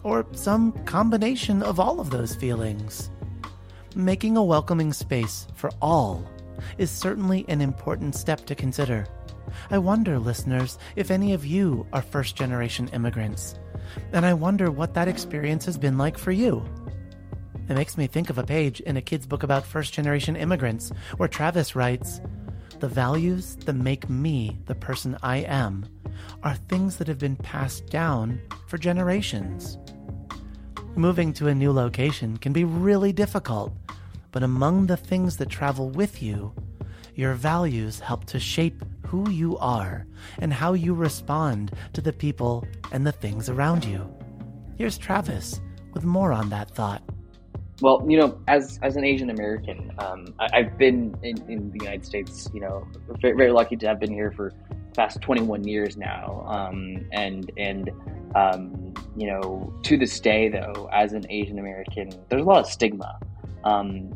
Or 0.03 0.25
some 0.31 0.71
combination 0.85 1.61
of 1.61 1.79
all 1.79 1.99
of 1.99 2.09
those 2.09 2.35
feelings? 2.35 3.11
Making 3.95 4.37
a 4.37 4.43
welcoming 4.43 4.93
space 4.93 5.47
for 5.53 5.69
all 5.81 6.25
is 6.77 6.89
certainly 6.89 7.45
an 7.47 7.61
important 7.61 8.15
step 8.15 8.45
to 8.45 8.55
consider. 8.55 9.05
I 9.69 9.77
wonder, 9.77 10.19
listeners, 10.19 10.77
if 10.95 11.11
any 11.11 11.33
of 11.33 11.45
you 11.45 11.85
are 11.93 12.01
first 12.01 12.35
generation 12.35 12.87
immigrants, 12.89 13.55
and 14.13 14.25
I 14.25 14.33
wonder 14.33 14.71
what 14.71 14.93
that 14.93 15.07
experience 15.07 15.65
has 15.65 15.77
been 15.77 15.97
like 15.97 16.17
for 16.17 16.31
you. 16.31 16.65
It 17.69 17.75
makes 17.75 17.97
me 17.97 18.07
think 18.07 18.29
of 18.29 18.37
a 18.37 18.43
page 18.43 18.81
in 18.81 18.97
a 18.97 19.01
kid's 19.01 19.25
book 19.25 19.43
about 19.43 19.65
first 19.65 19.93
generation 19.93 20.35
immigrants 20.35 20.91
where 21.17 21.29
Travis 21.29 21.75
writes 21.75 22.19
The 22.79 22.87
values 22.87 23.55
that 23.65 23.73
make 23.73 24.09
me 24.09 24.59
the 24.65 24.75
person 24.75 25.17
I 25.23 25.37
am 25.37 25.85
are 26.43 26.55
things 26.55 26.97
that 26.97 27.07
have 27.07 27.19
been 27.19 27.35
passed 27.35 27.87
down 27.87 28.41
for 28.67 28.77
generations. 28.77 29.77
Moving 30.95 31.31
to 31.33 31.47
a 31.47 31.55
new 31.55 31.71
location 31.71 32.37
can 32.37 32.51
be 32.51 32.65
really 32.65 33.13
difficult 33.13 33.73
but 34.31 34.43
among 34.43 34.87
the 34.87 34.97
things 34.97 35.37
that 35.37 35.49
travel 35.49 35.89
with 35.89 36.23
you, 36.23 36.53
your 37.15 37.33
values 37.33 37.99
help 37.99 38.25
to 38.25 38.39
shape 38.39 38.83
who 39.05 39.29
you 39.29 39.57
are 39.57 40.07
and 40.39 40.53
how 40.53 40.73
you 40.73 40.93
respond 40.93 41.71
to 41.93 42.01
the 42.01 42.13
people 42.13 42.65
and 42.91 43.05
the 43.05 43.11
things 43.11 43.49
around 43.49 43.83
you. 43.83 44.09
Here's 44.77 44.97
Travis 44.97 45.59
with 45.93 46.05
more 46.05 46.31
on 46.31 46.49
that 46.49 46.71
thought. 46.71 47.03
Well, 47.81 48.05
you 48.07 48.17
know, 48.17 48.39
as 48.47 48.79
as 48.83 48.95
an 48.95 49.03
Asian 49.03 49.31
American, 49.31 49.91
um, 49.97 50.33
I, 50.39 50.61
have 50.61 50.77
been 50.77 51.15
in, 51.23 51.41
in, 51.49 51.71
the 51.71 51.79
United 51.83 52.05
States. 52.05 52.47
You 52.53 52.61
know, 52.61 52.87
very, 53.19 53.35
very, 53.35 53.51
lucky 53.51 53.75
to 53.75 53.87
have 53.87 53.99
been 53.99 54.13
here 54.13 54.31
for 54.31 54.53
past 54.93 55.19
21 55.21 55.67
years 55.67 55.97
now. 55.97 56.43
Um, 56.47 57.07
and 57.11 57.51
and 57.57 57.89
um, 58.35 58.93
you 59.17 59.25
know, 59.25 59.73
to 59.81 59.97
this 59.97 60.19
day, 60.19 60.47
though, 60.47 60.89
as 60.93 61.13
an 61.13 61.25
Asian 61.29 61.57
American, 61.57 62.11
there's 62.29 62.43
a 62.43 62.45
lot 62.45 62.59
of 62.59 62.67
stigma 62.67 63.19
um, 63.63 64.13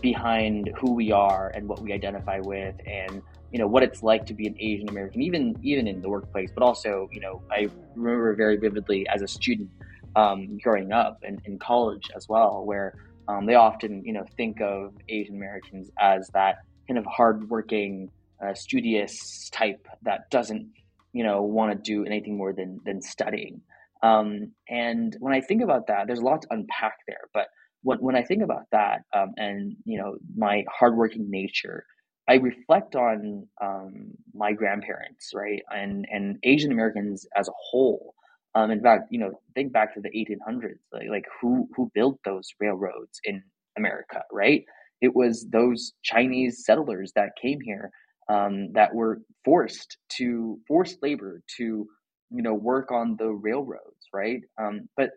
behind 0.00 0.70
who 0.80 0.92
we 0.92 1.10
are 1.12 1.50
and 1.54 1.68
what 1.68 1.80
we 1.80 1.92
identify 1.92 2.38
with 2.40 2.74
and 2.86 3.22
you 3.50 3.58
know 3.58 3.66
what 3.66 3.82
it's 3.82 4.02
like 4.02 4.26
to 4.26 4.34
be 4.34 4.46
an 4.46 4.54
asian 4.60 4.88
american 4.88 5.20
even 5.22 5.56
even 5.62 5.88
in 5.88 6.00
the 6.00 6.08
workplace 6.08 6.50
but 6.54 6.62
also 6.62 7.08
you 7.10 7.20
know 7.20 7.42
i 7.50 7.68
remember 7.96 8.34
very 8.34 8.56
vividly 8.56 9.06
as 9.08 9.22
a 9.22 9.28
student 9.28 9.68
um, 10.16 10.58
growing 10.58 10.92
up 10.92 11.18
and 11.22 11.40
in 11.44 11.58
college 11.58 12.10
as 12.14 12.28
well 12.28 12.64
where 12.64 12.94
um, 13.28 13.46
they 13.46 13.54
often 13.54 14.02
you 14.04 14.12
know 14.12 14.24
think 14.36 14.60
of 14.60 14.94
asian 15.08 15.34
americans 15.34 15.90
as 15.98 16.28
that 16.32 16.58
kind 16.86 16.98
of 16.98 17.04
hardworking 17.06 18.10
uh, 18.44 18.54
studious 18.54 19.50
type 19.50 19.86
that 20.02 20.30
doesn't 20.30 20.70
you 21.12 21.24
know 21.24 21.42
want 21.42 21.72
to 21.72 21.78
do 21.78 22.04
anything 22.04 22.36
more 22.36 22.52
than 22.52 22.80
than 22.84 23.02
studying 23.02 23.60
Um, 24.02 24.52
and 24.68 25.16
when 25.18 25.34
I 25.34 25.40
think 25.40 25.62
about 25.62 25.88
that, 25.88 26.06
there's 26.06 26.20
a 26.20 26.24
lot 26.24 26.42
to 26.42 26.48
unpack 26.50 26.98
there. 27.06 27.24
But 27.34 27.48
when, 27.82 27.98
when 27.98 28.16
I 28.16 28.22
think 28.22 28.42
about 28.42 28.64
that 28.72 29.02
um, 29.14 29.32
and 29.36 29.76
you 29.84 29.98
know 29.98 30.16
my 30.36 30.64
hardworking 30.70 31.30
nature, 31.30 31.84
I 32.28 32.34
reflect 32.34 32.94
on 32.96 33.46
um, 33.62 34.12
my 34.34 34.52
grandparents, 34.52 35.30
right, 35.34 35.62
and 35.70 36.06
and 36.10 36.38
Asian 36.42 36.72
Americans 36.72 37.26
as 37.36 37.48
a 37.48 37.52
whole. 37.70 38.14
Um, 38.54 38.70
in 38.70 38.80
fact, 38.82 39.08
you 39.10 39.18
know, 39.18 39.40
think 39.54 39.72
back 39.72 39.94
to 39.94 40.00
the 40.00 40.10
1800s, 40.14 40.80
like, 40.92 41.08
like 41.10 41.24
who 41.40 41.68
who 41.76 41.90
built 41.94 42.18
those 42.24 42.48
railroads 42.60 43.20
in 43.24 43.42
America, 43.76 44.22
right? 44.32 44.64
It 45.00 45.14
was 45.14 45.46
those 45.50 45.92
Chinese 46.02 46.64
settlers 46.64 47.12
that 47.14 47.30
came 47.40 47.60
here 47.60 47.90
um, 48.28 48.72
that 48.72 48.94
were 48.94 49.20
forced 49.44 49.96
to 50.18 50.58
forced 50.66 50.98
labor 51.02 51.42
to 51.58 51.86
you 52.30 52.42
know 52.42 52.54
work 52.54 52.90
on 52.90 53.16
the 53.18 53.28
railroads, 53.28 54.08
right? 54.12 54.40
Um, 54.60 54.88
but 54.96 55.10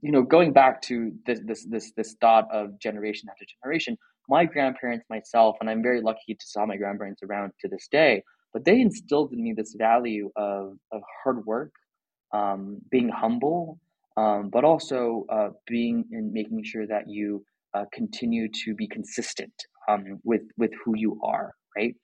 you 0.00 0.12
know, 0.12 0.22
going 0.22 0.52
back 0.52 0.82
to 0.82 1.12
this 1.26 1.40
this 1.44 1.64
this 1.66 1.92
this 1.96 2.14
thought 2.20 2.48
of 2.52 2.78
generation 2.78 3.28
after 3.30 3.44
generation, 3.62 3.96
my 4.28 4.44
grandparents, 4.44 5.04
myself, 5.10 5.56
and 5.60 5.68
I'm 5.70 5.82
very 5.82 6.00
lucky 6.00 6.34
to 6.34 6.46
saw 6.46 6.66
my 6.66 6.76
grandparents 6.76 7.22
around 7.22 7.52
to 7.60 7.68
this 7.68 7.88
day. 7.90 8.22
But 8.52 8.64
they 8.64 8.80
instilled 8.80 9.32
in 9.32 9.42
me 9.42 9.52
this 9.52 9.74
value 9.78 10.30
of 10.36 10.78
of 10.92 11.02
hard 11.22 11.44
work, 11.46 11.72
um, 12.32 12.78
being 12.90 13.08
humble, 13.08 13.78
um, 14.16 14.50
but 14.52 14.64
also 14.64 15.26
uh, 15.30 15.48
being 15.66 16.04
and 16.12 16.32
making 16.32 16.62
sure 16.64 16.86
that 16.86 17.08
you 17.08 17.44
uh, 17.74 17.84
continue 17.92 18.48
to 18.64 18.74
be 18.74 18.86
consistent 18.86 19.52
um, 19.88 20.20
with 20.24 20.42
with 20.58 20.70
who 20.84 20.96
you 20.96 21.20
are, 21.24 21.54
right? 21.76 21.94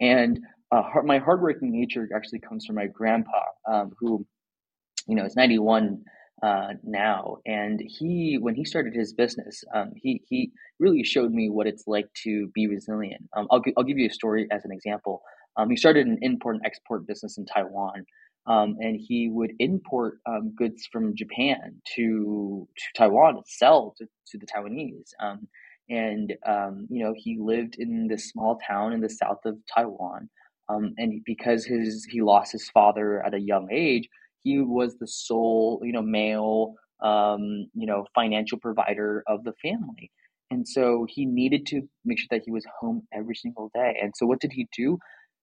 And 0.00 0.40
uh, 0.72 0.82
my 1.04 1.18
hardworking 1.18 1.72
nature 1.72 2.08
actually 2.14 2.40
comes 2.40 2.66
from 2.66 2.76
my 2.76 2.86
grandpa, 2.86 3.42
um, 3.70 3.92
who, 3.98 4.26
you 5.06 5.14
know, 5.14 5.24
is 5.24 5.36
91 5.36 6.02
uh, 6.42 6.74
now, 6.84 7.38
and 7.46 7.80
he, 7.86 8.38
when 8.40 8.54
he 8.54 8.64
started 8.64 8.94
his 8.94 9.12
business, 9.14 9.64
um, 9.74 9.92
he 9.96 10.22
he 10.28 10.52
really 10.78 11.02
showed 11.02 11.32
me 11.32 11.48
what 11.50 11.66
it's 11.66 11.84
like 11.86 12.08
to 12.24 12.48
be 12.54 12.66
resilient. 12.68 13.22
Um, 13.36 13.46
I'll 13.50 13.62
I'll 13.76 13.84
give 13.84 13.98
you 13.98 14.08
a 14.08 14.12
story 14.12 14.46
as 14.50 14.64
an 14.64 14.72
example. 14.72 15.22
Um, 15.56 15.70
he 15.70 15.76
started 15.76 16.06
an 16.06 16.18
import 16.22 16.56
and 16.56 16.66
export 16.66 17.06
business 17.06 17.38
in 17.38 17.46
Taiwan, 17.46 18.04
um, 18.46 18.76
and 18.80 18.98
he 19.00 19.30
would 19.30 19.52
import 19.58 20.18
um, 20.26 20.54
goods 20.56 20.86
from 20.92 21.16
Japan 21.16 21.80
to 21.96 22.68
to 22.76 22.84
Taiwan 22.98 23.36
to 23.36 23.42
sell 23.46 23.94
to, 23.98 24.04
to 24.04 24.38
the 24.38 24.46
Taiwanese. 24.46 25.10
Um, 25.20 25.48
and 25.88 26.34
um, 26.46 26.86
you 26.90 27.02
know, 27.04 27.14
he 27.16 27.38
lived 27.40 27.76
in 27.78 28.08
this 28.08 28.28
small 28.28 28.58
town 28.66 28.92
in 28.92 29.00
the 29.00 29.08
south 29.08 29.40
of 29.46 29.56
Taiwan. 29.74 30.28
Um, 30.68 30.94
and 30.98 31.22
because 31.24 31.64
his 31.64 32.04
he 32.10 32.22
lost 32.22 32.52
his 32.52 32.68
father 32.70 33.24
at 33.24 33.34
a 33.34 33.40
young 33.40 33.68
age, 33.72 34.08
he 34.46 34.60
was 34.60 34.96
the 34.96 35.06
sole 35.06 35.80
you 35.82 35.92
know 35.92 36.02
male 36.02 36.74
um, 37.02 37.42
you 37.74 37.86
know 37.86 38.06
financial 38.14 38.58
provider 38.58 39.22
of 39.26 39.44
the 39.44 39.54
family. 39.62 40.10
And 40.52 40.66
so 40.66 41.06
he 41.08 41.26
needed 41.26 41.66
to 41.70 41.82
make 42.04 42.20
sure 42.20 42.28
that 42.30 42.42
he 42.44 42.52
was 42.52 42.64
home 42.80 43.02
every 43.12 43.34
single 43.34 43.68
day. 43.74 43.98
And 44.00 44.12
so 44.16 44.26
what 44.26 44.40
did 44.40 44.52
he 44.52 44.68
do? 44.76 44.96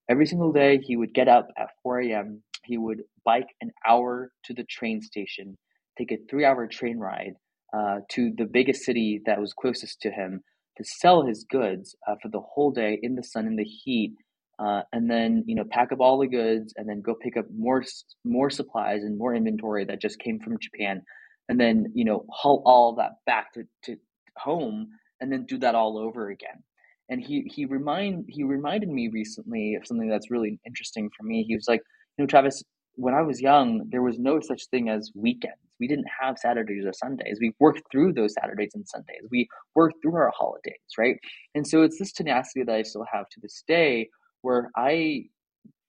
Every 0.08 0.26
single 0.26 0.50
day, 0.50 0.78
he 0.78 0.96
would 0.96 1.12
get 1.12 1.28
up 1.28 1.48
at 1.58 1.68
4 1.82 2.00
a.m 2.00 2.42
he 2.64 2.78
would 2.78 3.02
bike 3.24 3.48
an 3.60 3.70
hour 3.86 4.30
to 4.44 4.54
the 4.54 4.64
train 4.64 5.00
station, 5.02 5.56
take 5.98 6.12
a 6.12 6.18
three 6.28 6.44
hour 6.44 6.66
train 6.66 6.98
ride 6.98 7.34
uh, 7.76 8.00
to 8.10 8.32
the 8.36 8.46
biggest 8.46 8.84
city 8.84 9.20
that 9.26 9.40
was 9.40 9.52
closest 9.52 10.00
to 10.02 10.10
him 10.10 10.42
to 10.76 10.84
sell 10.84 11.24
his 11.24 11.44
goods 11.44 11.94
uh, 12.08 12.14
for 12.20 12.28
the 12.28 12.40
whole 12.40 12.72
day 12.72 12.98
in 13.02 13.14
the 13.14 13.22
sun 13.22 13.46
in 13.46 13.56
the 13.56 13.64
heat 13.64 14.14
uh, 14.58 14.82
and 14.92 15.10
then 15.10 15.44
you 15.46 15.54
know 15.54 15.64
pack 15.70 15.92
up 15.92 16.00
all 16.00 16.18
the 16.18 16.26
goods 16.26 16.74
and 16.76 16.88
then 16.88 17.00
go 17.00 17.14
pick 17.14 17.36
up 17.36 17.46
more 17.56 17.84
more 18.24 18.50
supplies 18.50 19.02
and 19.02 19.18
more 19.18 19.34
inventory 19.34 19.84
that 19.84 20.00
just 20.00 20.18
came 20.18 20.38
from 20.40 20.58
Japan 20.58 21.02
and 21.48 21.60
then 21.60 21.86
you 21.94 22.04
know 22.04 22.24
haul 22.30 22.62
all 22.64 22.94
that 22.96 23.12
back 23.26 23.52
to, 23.54 23.64
to 23.84 23.96
home 24.36 24.88
and 25.20 25.32
then 25.32 25.44
do 25.46 25.58
that 25.58 25.74
all 25.74 25.98
over 25.98 26.30
again 26.30 26.62
and 27.08 27.20
he 27.20 27.42
he 27.54 27.64
remind 27.64 28.24
he 28.28 28.42
reminded 28.42 28.88
me 28.88 29.08
recently 29.12 29.74
of 29.74 29.86
something 29.86 30.08
that's 30.08 30.30
really 30.30 30.58
interesting 30.66 31.10
for 31.16 31.24
me 31.24 31.44
he 31.46 31.54
was 31.54 31.66
like 31.68 31.80
you 32.16 32.22
know, 32.22 32.26
Travis, 32.26 32.62
when 32.96 33.14
I 33.14 33.22
was 33.22 33.40
young, 33.40 33.88
there 33.90 34.02
was 34.02 34.18
no 34.18 34.40
such 34.40 34.66
thing 34.70 34.88
as 34.88 35.10
weekends. 35.14 35.58
We 35.80 35.88
didn't 35.88 36.06
have 36.20 36.38
Saturdays 36.38 36.84
or 36.86 36.92
Sundays. 36.92 37.38
We 37.40 37.52
worked 37.58 37.82
through 37.90 38.12
those 38.12 38.34
Saturdays 38.34 38.70
and 38.74 38.86
Sundays. 38.86 39.26
We 39.30 39.48
worked 39.74 39.96
through 40.00 40.14
our 40.14 40.32
holidays, 40.36 40.74
right? 40.96 41.16
And 41.54 41.66
so 41.66 41.82
it's 41.82 41.98
this 41.98 42.12
tenacity 42.12 42.62
that 42.62 42.74
I 42.74 42.82
still 42.82 43.04
have 43.12 43.28
to 43.30 43.40
this 43.40 43.64
day 43.66 44.08
where 44.44 44.70
I 44.76 45.24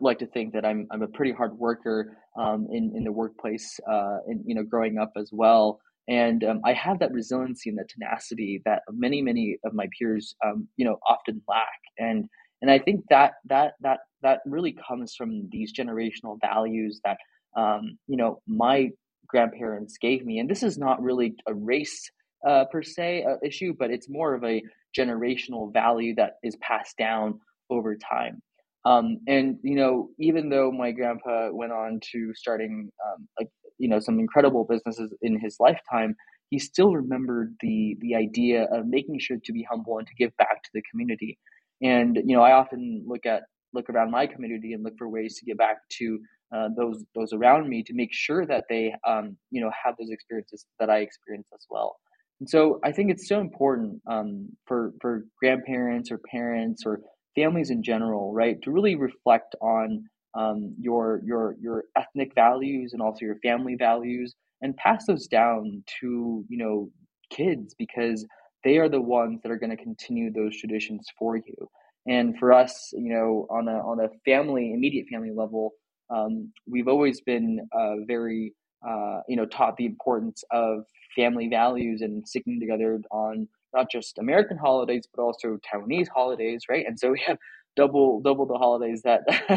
like 0.01 0.19
to 0.19 0.27
think 0.27 0.53
that 0.53 0.65
I'm 0.65 0.87
I'm 0.91 1.03
a 1.03 1.07
pretty 1.07 1.31
hard 1.31 1.57
worker 1.57 2.17
um, 2.39 2.67
in 2.71 2.93
in 2.95 3.03
the 3.03 3.11
workplace, 3.11 3.79
uh, 3.91 4.17
and 4.27 4.41
you 4.45 4.55
know, 4.55 4.63
growing 4.63 4.97
up 4.97 5.11
as 5.17 5.29
well. 5.33 5.79
And 6.07 6.43
um, 6.43 6.61
I 6.63 6.73
have 6.73 6.99
that 6.99 7.11
resiliency 7.11 7.69
and 7.69 7.79
that 7.79 7.89
tenacity 7.89 8.61
that 8.65 8.83
many 8.91 9.21
many 9.21 9.57
of 9.65 9.73
my 9.73 9.87
peers, 9.97 10.35
um, 10.45 10.67
you 10.77 10.85
know, 10.85 10.97
often 11.09 11.41
lack. 11.47 11.79
And 11.99 12.25
and 12.61 12.71
I 12.71 12.79
think 12.79 13.01
that 13.09 13.33
that 13.49 13.73
that 13.81 13.99
that 14.21 14.39
really 14.45 14.75
comes 14.87 15.15
from 15.15 15.49
these 15.51 15.73
generational 15.73 16.39
values 16.41 17.01
that 17.03 17.17
um, 17.57 17.97
you 18.07 18.17
know 18.17 18.41
my 18.47 18.89
grandparents 19.27 19.97
gave 19.99 20.25
me. 20.25 20.39
And 20.39 20.49
this 20.49 20.63
is 20.63 20.77
not 20.77 21.01
really 21.01 21.35
a 21.47 21.53
race 21.53 22.09
uh, 22.47 22.65
per 22.71 22.83
se 22.83 23.25
uh, 23.29 23.37
issue, 23.43 23.73
but 23.77 23.91
it's 23.91 24.09
more 24.09 24.33
of 24.35 24.43
a 24.43 24.61
generational 24.97 25.73
value 25.73 26.15
that 26.15 26.33
is 26.43 26.55
passed 26.57 26.97
down 26.97 27.39
over 27.69 27.95
time. 27.95 28.41
Um, 28.85 29.19
and 29.27 29.57
you 29.63 29.75
know, 29.75 30.09
even 30.19 30.49
though 30.49 30.71
my 30.71 30.91
grandpa 30.91 31.49
went 31.51 31.71
on 31.71 31.99
to 32.11 32.33
starting 32.35 32.91
um, 33.05 33.27
like 33.39 33.49
you 33.77 33.89
know 33.89 33.99
some 33.99 34.19
incredible 34.19 34.63
businesses 34.63 35.13
in 35.21 35.39
his 35.39 35.57
lifetime, 35.59 36.15
he 36.51 36.59
still 36.59 36.93
remembered 36.93 37.55
the 37.61 37.97
the 38.01 38.15
idea 38.15 38.65
of 38.71 38.85
making 38.85 39.19
sure 39.19 39.37
to 39.43 39.51
be 39.51 39.65
humble 39.69 39.97
and 39.97 40.07
to 40.07 40.13
give 40.15 40.35
back 40.37 40.63
to 40.63 40.69
the 40.73 40.83
community. 40.89 41.37
And 41.81 42.17
you 42.25 42.35
know, 42.35 42.43
I 42.43 42.51
often 42.53 43.03
look 43.07 43.25
at 43.25 43.43
look 43.73 43.89
around 43.89 44.11
my 44.11 44.27
community 44.27 44.73
and 44.73 44.83
look 44.83 44.97
for 44.97 45.09
ways 45.09 45.37
to 45.39 45.45
give 45.45 45.57
back 45.57 45.77
to 45.97 46.19
uh, 46.55 46.69
those 46.77 47.03
those 47.15 47.33
around 47.33 47.67
me 47.67 47.81
to 47.83 47.93
make 47.93 48.13
sure 48.13 48.45
that 48.45 48.65
they 48.69 48.93
um, 49.07 49.35
you 49.49 49.61
know 49.61 49.71
have 49.83 49.95
those 49.97 50.11
experiences 50.11 50.65
that 50.79 50.91
I 50.91 50.99
experience 50.99 51.47
as 51.53 51.65
well. 51.69 51.97
And 52.39 52.49
so 52.49 52.79
I 52.83 52.91
think 52.91 53.09
it's 53.11 53.27
so 53.27 53.39
important 53.39 54.01
um, 54.07 54.49
for 54.67 54.93
for 55.01 55.25
grandparents 55.39 56.11
or 56.11 56.19
parents 56.19 56.83
or 56.85 57.01
families 57.35 57.69
in 57.69 57.83
general, 57.83 58.33
right, 58.33 58.61
to 58.63 58.71
really 58.71 58.95
reflect 58.95 59.55
on 59.61 60.03
um, 60.33 60.75
your 60.79 61.21
your 61.25 61.55
your 61.61 61.85
ethnic 61.95 62.33
values 62.35 62.93
and 62.93 63.01
also 63.01 63.25
your 63.25 63.37
family 63.37 63.75
values 63.75 64.35
and 64.61 64.75
pass 64.77 65.05
those 65.05 65.27
down 65.27 65.83
to 66.01 66.43
you 66.49 66.57
know 66.57 66.89
kids 67.29 67.73
because 67.77 68.25
they 68.63 68.77
are 68.77 68.89
the 68.89 69.01
ones 69.01 69.41
that 69.41 69.51
are 69.51 69.57
going 69.57 69.75
to 69.75 69.81
continue 69.81 70.31
those 70.31 70.57
traditions 70.57 71.07
for 71.17 71.37
you. 71.37 71.69
And 72.07 72.37
for 72.37 72.51
us, 72.51 72.91
you 72.93 73.13
know, 73.13 73.47
on 73.49 73.67
a 73.67 73.77
on 73.79 73.99
a 73.99 74.09
family, 74.25 74.73
immediate 74.73 75.07
family 75.11 75.31
level, 75.31 75.71
um, 76.09 76.51
we've 76.67 76.87
always 76.87 77.21
been 77.21 77.67
uh, 77.71 77.95
very, 78.05 78.53
uh, 78.87 79.21
you 79.27 79.35
know, 79.35 79.45
taught 79.45 79.77
the 79.77 79.85
importance 79.85 80.43
of 80.51 80.85
family 81.15 81.47
values 81.47 82.01
and 82.01 82.27
sticking 82.27 82.59
together 82.59 82.99
on 83.11 83.47
not 83.73 83.91
just 83.91 84.17
American 84.17 84.57
holidays 84.57 85.07
but 85.13 85.21
also 85.21 85.57
Taiwanese 85.57 86.07
holidays, 86.13 86.63
right? 86.69 86.85
And 86.85 86.99
so 86.99 87.11
we 87.11 87.23
have 87.27 87.37
double 87.75 88.21
double 88.21 88.45
the 88.45 88.57
holidays 88.57 89.01
that 89.03 89.21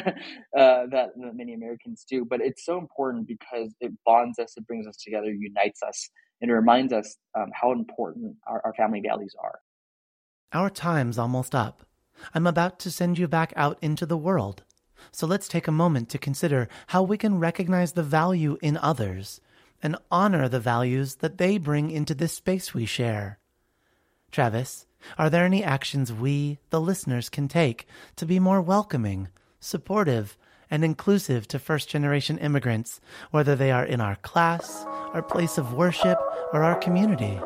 uh, 0.56 0.86
that 0.90 1.10
many 1.16 1.54
Americans 1.54 2.04
do. 2.08 2.24
But 2.24 2.40
it's 2.40 2.64
so 2.64 2.78
important 2.78 3.26
because 3.26 3.74
it 3.80 3.92
bonds 4.04 4.38
us, 4.38 4.54
it 4.56 4.66
brings 4.66 4.86
us 4.86 4.96
together, 4.96 5.30
unites 5.30 5.82
us, 5.82 6.10
and 6.40 6.50
reminds 6.50 6.92
us 6.92 7.16
um, 7.36 7.50
how 7.52 7.72
important 7.72 8.36
our, 8.46 8.60
our 8.64 8.74
family 8.74 9.00
values 9.00 9.34
are. 9.42 9.60
Our 10.52 10.70
time's 10.70 11.18
almost 11.18 11.54
up. 11.54 11.84
I'm 12.34 12.46
about 12.46 12.78
to 12.80 12.90
send 12.90 13.18
you 13.18 13.28
back 13.28 13.52
out 13.54 13.78
into 13.80 14.06
the 14.06 14.16
world. 14.16 14.62
So 15.12 15.26
let's 15.26 15.46
take 15.46 15.68
a 15.68 15.72
moment 15.72 16.08
to 16.10 16.18
consider 16.18 16.68
how 16.88 17.02
we 17.02 17.16
can 17.16 17.38
recognize 17.38 17.92
the 17.92 18.02
value 18.02 18.58
in 18.60 18.76
others 18.76 19.40
and 19.82 19.96
honor 20.10 20.48
the 20.48 20.58
values 20.58 21.16
that 21.16 21.38
they 21.38 21.58
bring 21.58 21.90
into 21.90 22.14
this 22.14 22.32
space 22.32 22.74
we 22.74 22.84
share. 22.84 23.38
Travis, 24.30 24.86
are 25.16 25.30
there 25.30 25.44
any 25.44 25.62
actions 25.64 26.12
we, 26.12 26.58
the 26.70 26.80
listeners, 26.80 27.28
can 27.28 27.48
take 27.48 27.86
to 28.16 28.26
be 28.26 28.38
more 28.38 28.60
welcoming, 28.60 29.28
supportive, 29.60 30.36
and 30.70 30.84
inclusive 30.84 31.48
to 31.48 31.58
first 31.58 31.88
generation 31.88 32.38
immigrants, 32.38 33.00
whether 33.30 33.56
they 33.56 33.70
are 33.70 33.84
in 33.84 34.00
our 34.00 34.16
class, 34.16 34.84
our 35.14 35.22
place 35.22 35.56
of 35.56 35.72
worship, 35.74 36.18
or 36.52 36.62
our 36.62 36.78
community? 36.78 37.40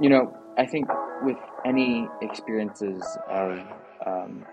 You 0.00 0.10
know, 0.10 0.36
I 0.58 0.66
think 0.66 0.88
with 1.22 1.36
any 1.64 2.08
experiences 2.20 3.02
of 3.28 3.60
um, 4.04 4.44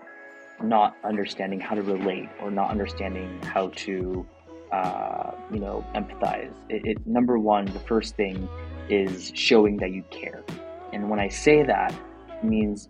not 0.62 0.96
understanding 1.02 1.58
how 1.58 1.74
to 1.74 1.82
relate 1.82 2.28
or 2.40 2.50
not 2.50 2.70
understanding 2.70 3.40
how 3.42 3.68
to, 3.70 4.26
uh, 4.70 5.32
you 5.50 5.58
know, 5.58 5.84
empathize, 5.94 6.52
it, 6.68 6.84
it, 6.84 7.06
number 7.06 7.38
one, 7.38 7.64
the 7.66 7.80
first 7.80 8.14
thing 8.14 8.48
is 8.88 9.32
showing 9.34 9.78
that 9.78 9.90
you 9.90 10.04
care. 10.10 10.44
And 10.92 11.08
when 11.10 11.20
I 11.20 11.28
say 11.28 11.62
that, 11.62 11.94
it 12.28 12.44
means 12.44 12.88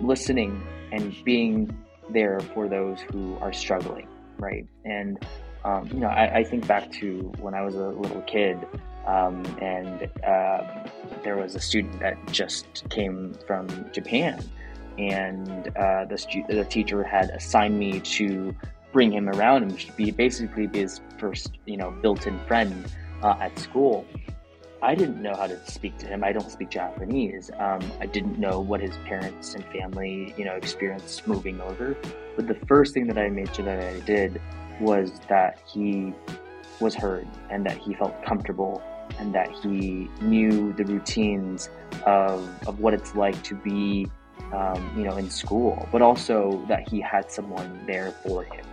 listening 0.00 0.62
and 0.92 1.14
being 1.24 1.76
there 2.10 2.40
for 2.40 2.68
those 2.68 3.00
who 3.00 3.36
are 3.40 3.52
struggling, 3.52 4.08
right? 4.38 4.66
And 4.84 5.18
Um, 5.66 5.88
you 5.92 5.98
know, 5.98 6.06
I, 6.06 6.38
I, 6.38 6.44
think 6.44 6.68
back 6.68 6.92
to 7.00 7.32
when 7.40 7.52
I 7.52 7.62
was 7.62 7.74
a 7.74 7.88
little 7.88 8.22
kid, 8.22 8.56
um, 9.04 9.42
and 9.60 10.08
uh, 10.22 10.62
there 11.24 11.36
was 11.36 11.56
a 11.56 11.60
student 11.60 11.98
that 11.98 12.16
just 12.30 12.88
came 12.88 13.34
from 13.48 13.66
Japan, 13.90 14.38
and 14.96 15.76
uh, 15.76 16.04
the, 16.04 16.18
stu- 16.18 16.46
the 16.48 16.64
teacher 16.64 17.02
had 17.02 17.30
assigned 17.30 17.80
me 17.80 17.98
to 17.98 18.54
bring 18.92 19.10
him 19.10 19.28
around 19.28 19.64
and 19.64 19.96
be 19.96 20.12
basically 20.12 20.68
be 20.68 20.78
his 20.78 21.00
first, 21.18 21.50
you 21.64 21.76
know, 21.76 21.90
built-in 22.00 22.38
friend 22.46 22.86
uh, 23.24 23.34
at 23.40 23.58
school. 23.58 24.06
I 24.82 24.94
didn't 24.94 25.22
know 25.22 25.34
how 25.34 25.46
to 25.46 25.58
speak 25.70 25.96
to 25.98 26.06
him. 26.06 26.22
I 26.22 26.32
don't 26.32 26.50
speak 26.50 26.68
Japanese. 26.68 27.50
Um, 27.58 27.80
I 28.00 28.06
didn't 28.06 28.38
know 28.38 28.60
what 28.60 28.80
his 28.80 28.96
parents 28.98 29.54
and 29.54 29.64
family, 29.66 30.34
you 30.36 30.44
know, 30.44 30.54
experienced 30.54 31.26
moving 31.26 31.60
over. 31.60 31.96
But 32.36 32.46
the 32.46 32.56
first 32.66 32.92
thing 32.92 33.06
that 33.06 33.16
I 33.16 33.30
made 33.30 33.54
sure 33.54 33.64
that 33.64 33.80
I 33.80 34.00
did 34.00 34.40
was 34.80 35.12
that 35.28 35.60
he 35.66 36.12
was 36.78 36.94
heard 36.94 37.26
and 37.48 37.64
that 37.64 37.78
he 37.78 37.94
felt 37.94 38.22
comfortable 38.22 38.82
and 39.18 39.34
that 39.34 39.50
he 39.62 40.10
knew 40.20 40.74
the 40.74 40.84
routines 40.84 41.70
of, 42.04 42.46
of 42.68 42.80
what 42.80 42.92
it's 42.92 43.14
like 43.14 43.42
to 43.44 43.54
be, 43.54 44.06
um, 44.52 44.92
you 44.96 45.04
know, 45.04 45.16
in 45.16 45.30
school, 45.30 45.88
but 45.90 46.02
also 46.02 46.62
that 46.68 46.86
he 46.86 47.00
had 47.00 47.30
someone 47.30 47.82
there 47.86 48.12
for 48.26 48.44
him. 48.44 48.64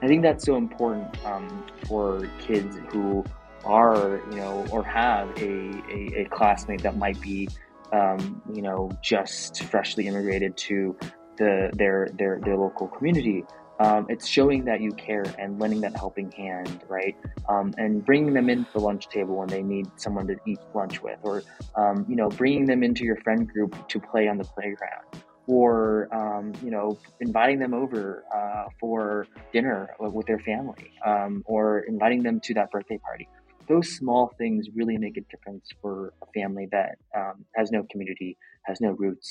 I 0.00 0.06
think 0.06 0.22
that's 0.22 0.44
so 0.44 0.56
important 0.56 1.24
um, 1.26 1.66
for 1.86 2.28
kids 2.38 2.78
who 2.90 3.24
are, 3.64 4.22
you 4.30 4.36
know, 4.36 4.66
or 4.70 4.82
have 4.84 5.30
a, 5.40 5.82
a, 5.90 6.22
a 6.22 6.24
classmate 6.30 6.82
that 6.82 6.96
might 6.96 7.20
be, 7.20 7.48
um, 7.92 8.40
you 8.52 8.62
know, 8.62 8.90
just 9.02 9.62
freshly 9.64 10.06
immigrated 10.06 10.56
to 10.56 10.96
the 11.36 11.70
their 11.72 12.08
their 12.14 12.40
their 12.44 12.56
local 12.56 12.88
community. 12.88 13.44
Um, 13.80 14.06
it's 14.10 14.28
showing 14.28 14.66
that 14.66 14.82
you 14.82 14.92
care 14.92 15.24
and 15.38 15.58
lending 15.58 15.80
that 15.80 15.96
helping 15.96 16.30
hand, 16.32 16.82
right? 16.86 17.16
Um, 17.48 17.72
and 17.78 18.04
bringing 18.04 18.34
them 18.34 18.50
into 18.50 18.70
the 18.72 18.78
lunch 18.78 19.08
table 19.08 19.36
when 19.36 19.48
they 19.48 19.62
need 19.62 19.86
someone 19.96 20.26
to 20.26 20.36
eat 20.46 20.58
lunch 20.74 21.02
with, 21.02 21.18
or 21.22 21.42
um, 21.76 22.04
you 22.06 22.14
know, 22.14 22.28
bringing 22.28 22.66
them 22.66 22.82
into 22.82 23.04
your 23.04 23.16
friend 23.16 23.48
group 23.48 23.74
to 23.88 23.98
play 23.98 24.28
on 24.28 24.36
the 24.36 24.44
playground, 24.44 25.06
or 25.46 26.14
um, 26.14 26.52
you 26.62 26.70
know, 26.70 26.98
inviting 27.20 27.58
them 27.58 27.72
over 27.72 28.22
uh, 28.34 28.68
for 28.78 29.26
dinner 29.50 29.88
with 29.98 30.26
their 30.26 30.40
family, 30.40 30.92
um, 31.06 31.42
or 31.46 31.80
inviting 31.88 32.22
them 32.22 32.38
to 32.40 32.52
that 32.52 32.70
birthday 32.70 32.98
party. 32.98 33.26
Those 33.70 33.88
small 34.00 34.24
things 34.40 34.68
really 34.78 34.98
make 35.06 35.16
a 35.16 35.26
difference 35.32 35.66
for 35.80 36.12
a 36.24 36.26
family 36.38 36.66
that 36.76 36.92
um, 37.20 37.36
has 37.58 37.70
no 37.76 37.82
community, 37.90 38.36
has 38.68 38.78
no 38.80 38.90
roots, 39.04 39.28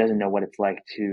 doesn't 0.00 0.18
know 0.22 0.28
what 0.28 0.42
it's 0.46 0.58
like 0.58 0.80
to 0.96 1.06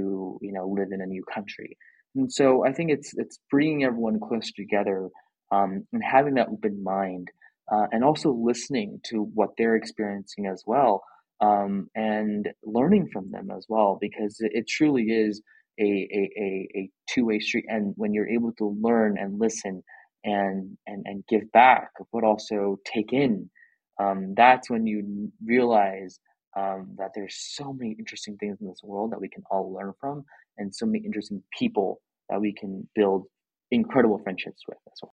you 0.45 0.54
know 0.56 0.67
live 0.78 0.89
in 0.95 1.02
a 1.02 1.06
new 1.15 1.24
country. 1.34 1.78
And 2.15 2.32
so 2.39 2.45
I 2.69 2.71
think 2.74 2.91
it's 2.91 3.12
it's 3.24 3.39
bringing 3.50 3.84
everyone 3.84 4.19
closer 4.19 4.52
together 4.56 5.10
um, 5.52 5.71
and 5.93 6.04
having 6.04 6.36
that 6.36 6.50
open 6.50 6.84
mind, 6.84 7.28
uh, 7.71 7.88
and 7.91 8.04
also 8.04 8.30
listening 8.32 8.89
to 9.10 9.15
what 9.34 9.52
they're 9.58 9.76
experiencing 9.76 10.45
as 10.54 10.63
well, 10.65 10.93
um, 11.41 11.71
and 11.95 12.43
learning 12.78 13.10
from 13.13 13.32
them 13.32 13.48
as 13.58 13.65
well, 13.69 13.98
because 14.00 14.38
it, 14.39 14.52
it 14.60 14.65
truly 14.67 15.04
is 15.04 15.41
a 15.80 15.84
a, 15.84 16.21
a, 16.45 16.80
a 16.80 16.89
two 17.10 17.26
way 17.26 17.39
street. 17.39 17.65
And 17.67 17.93
when 17.98 18.13
you're 18.13 18.30
able 18.38 18.54
to 18.62 18.78
learn 18.82 19.17
and 19.17 19.39
listen 19.39 19.84
and 20.26 20.78
and 20.88 21.06
and 21.06 21.24
give 21.28 21.50
back, 21.54 21.92
but 22.12 22.24
also 22.24 22.80
take 22.86 23.14
in, 23.14 23.50
um, 24.02 24.34
that's 24.36 24.70
when 24.70 24.86
you 24.86 25.32
realize 25.46 26.20
um, 26.58 26.96
that 26.98 27.12
there's 27.14 27.36
so 27.38 27.72
many 27.72 27.96
interesting 27.98 28.36
things 28.38 28.58
in 28.60 28.68
this 28.68 28.82
world 28.84 29.12
that 29.12 29.22
we 29.22 29.30
can 29.30 29.44
all 29.52 29.74
learn 29.74 29.94
from, 30.00 30.26
and 30.58 30.74
so 30.74 30.86
many 30.86 31.00
interesting 31.06 31.42
people 31.58 32.02
that 32.30 32.42
we 32.42 32.54
can 32.54 32.88
build 32.96 33.26
incredible 33.72 34.20
friendships 34.24 34.64
with 34.68 34.78
as 34.92 35.00
well. 35.02 35.14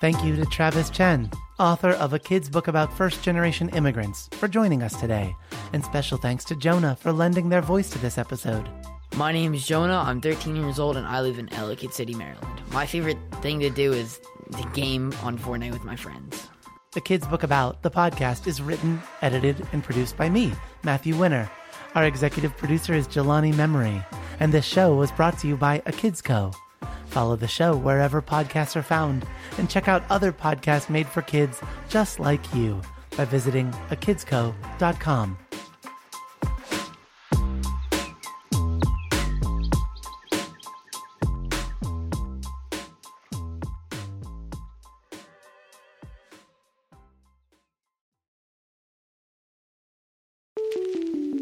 Thank 0.00 0.24
you 0.24 0.34
to 0.36 0.46
Travis 0.46 0.88
Chen, 0.88 1.30
author 1.58 1.90
of 1.90 2.14
a 2.14 2.18
kid's 2.18 2.48
book 2.48 2.68
about 2.68 2.96
first 2.96 3.22
generation 3.22 3.68
immigrants, 3.70 4.30
for 4.32 4.48
joining 4.48 4.82
us 4.82 4.98
today. 4.98 5.36
And 5.74 5.84
special 5.84 6.16
thanks 6.16 6.42
to 6.46 6.56
Jonah 6.56 6.96
for 6.96 7.12
lending 7.12 7.50
their 7.50 7.60
voice 7.60 7.90
to 7.90 7.98
this 7.98 8.16
episode. 8.16 8.66
My 9.16 9.32
name 9.32 9.54
is 9.54 9.66
Jonah. 9.66 9.98
I'm 10.06 10.20
13 10.20 10.56
years 10.56 10.78
old 10.78 10.96
and 10.96 11.06
I 11.06 11.20
live 11.20 11.38
in 11.38 11.52
Ellicott 11.52 11.92
City, 11.92 12.14
Maryland. 12.14 12.60
My 12.72 12.86
favorite 12.86 13.18
thing 13.42 13.60
to 13.60 13.70
do 13.70 13.92
is 13.92 14.20
the 14.50 14.68
game 14.72 15.12
on 15.22 15.38
Fortnite 15.38 15.72
with 15.72 15.84
my 15.84 15.96
friends. 15.96 16.48
The 16.92 17.00
Kids 17.00 17.26
Book 17.26 17.42
About, 17.42 17.82
the 17.82 17.90
podcast, 17.90 18.46
is 18.46 18.62
written, 18.62 19.00
edited, 19.22 19.64
and 19.72 19.84
produced 19.84 20.16
by 20.16 20.28
me, 20.28 20.52
Matthew 20.82 21.16
Winner. 21.16 21.50
Our 21.94 22.04
executive 22.04 22.56
producer 22.56 22.94
is 22.94 23.06
Jelani 23.06 23.54
Memory, 23.54 24.02
and 24.40 24.52
this 24.52 24.64
show 24.64 24.94
was 24.94 25.12
brought 25.12 25.38
to 25.40 25.48
you 25.48 25.56
by 25.56 25.82
A 25.86 25.92
Kids 25.92 26.20
Co. 26.22 26.52
Follow 27.06 27.36
the 27.36 27.46
show 27.48 27.76
wherever 27.76 28.22
podcasts 28.22 28.74
are 28.74 28.82
found, 28.82 29.24
and 29.58 29.70
check 29.70 29.86
out 29.86 30.02
other 30.10 30.32
podcasts 30.32 30.88
made 30.88 31.06
for 31.06 31.22
kids 31.22 31.60
just 31.88 32.18
like 32.18 32.54
you 32.54 32.80
by 33.16 33.24
visiting 33.24 33.70
akidsco.com. 33.90 35.38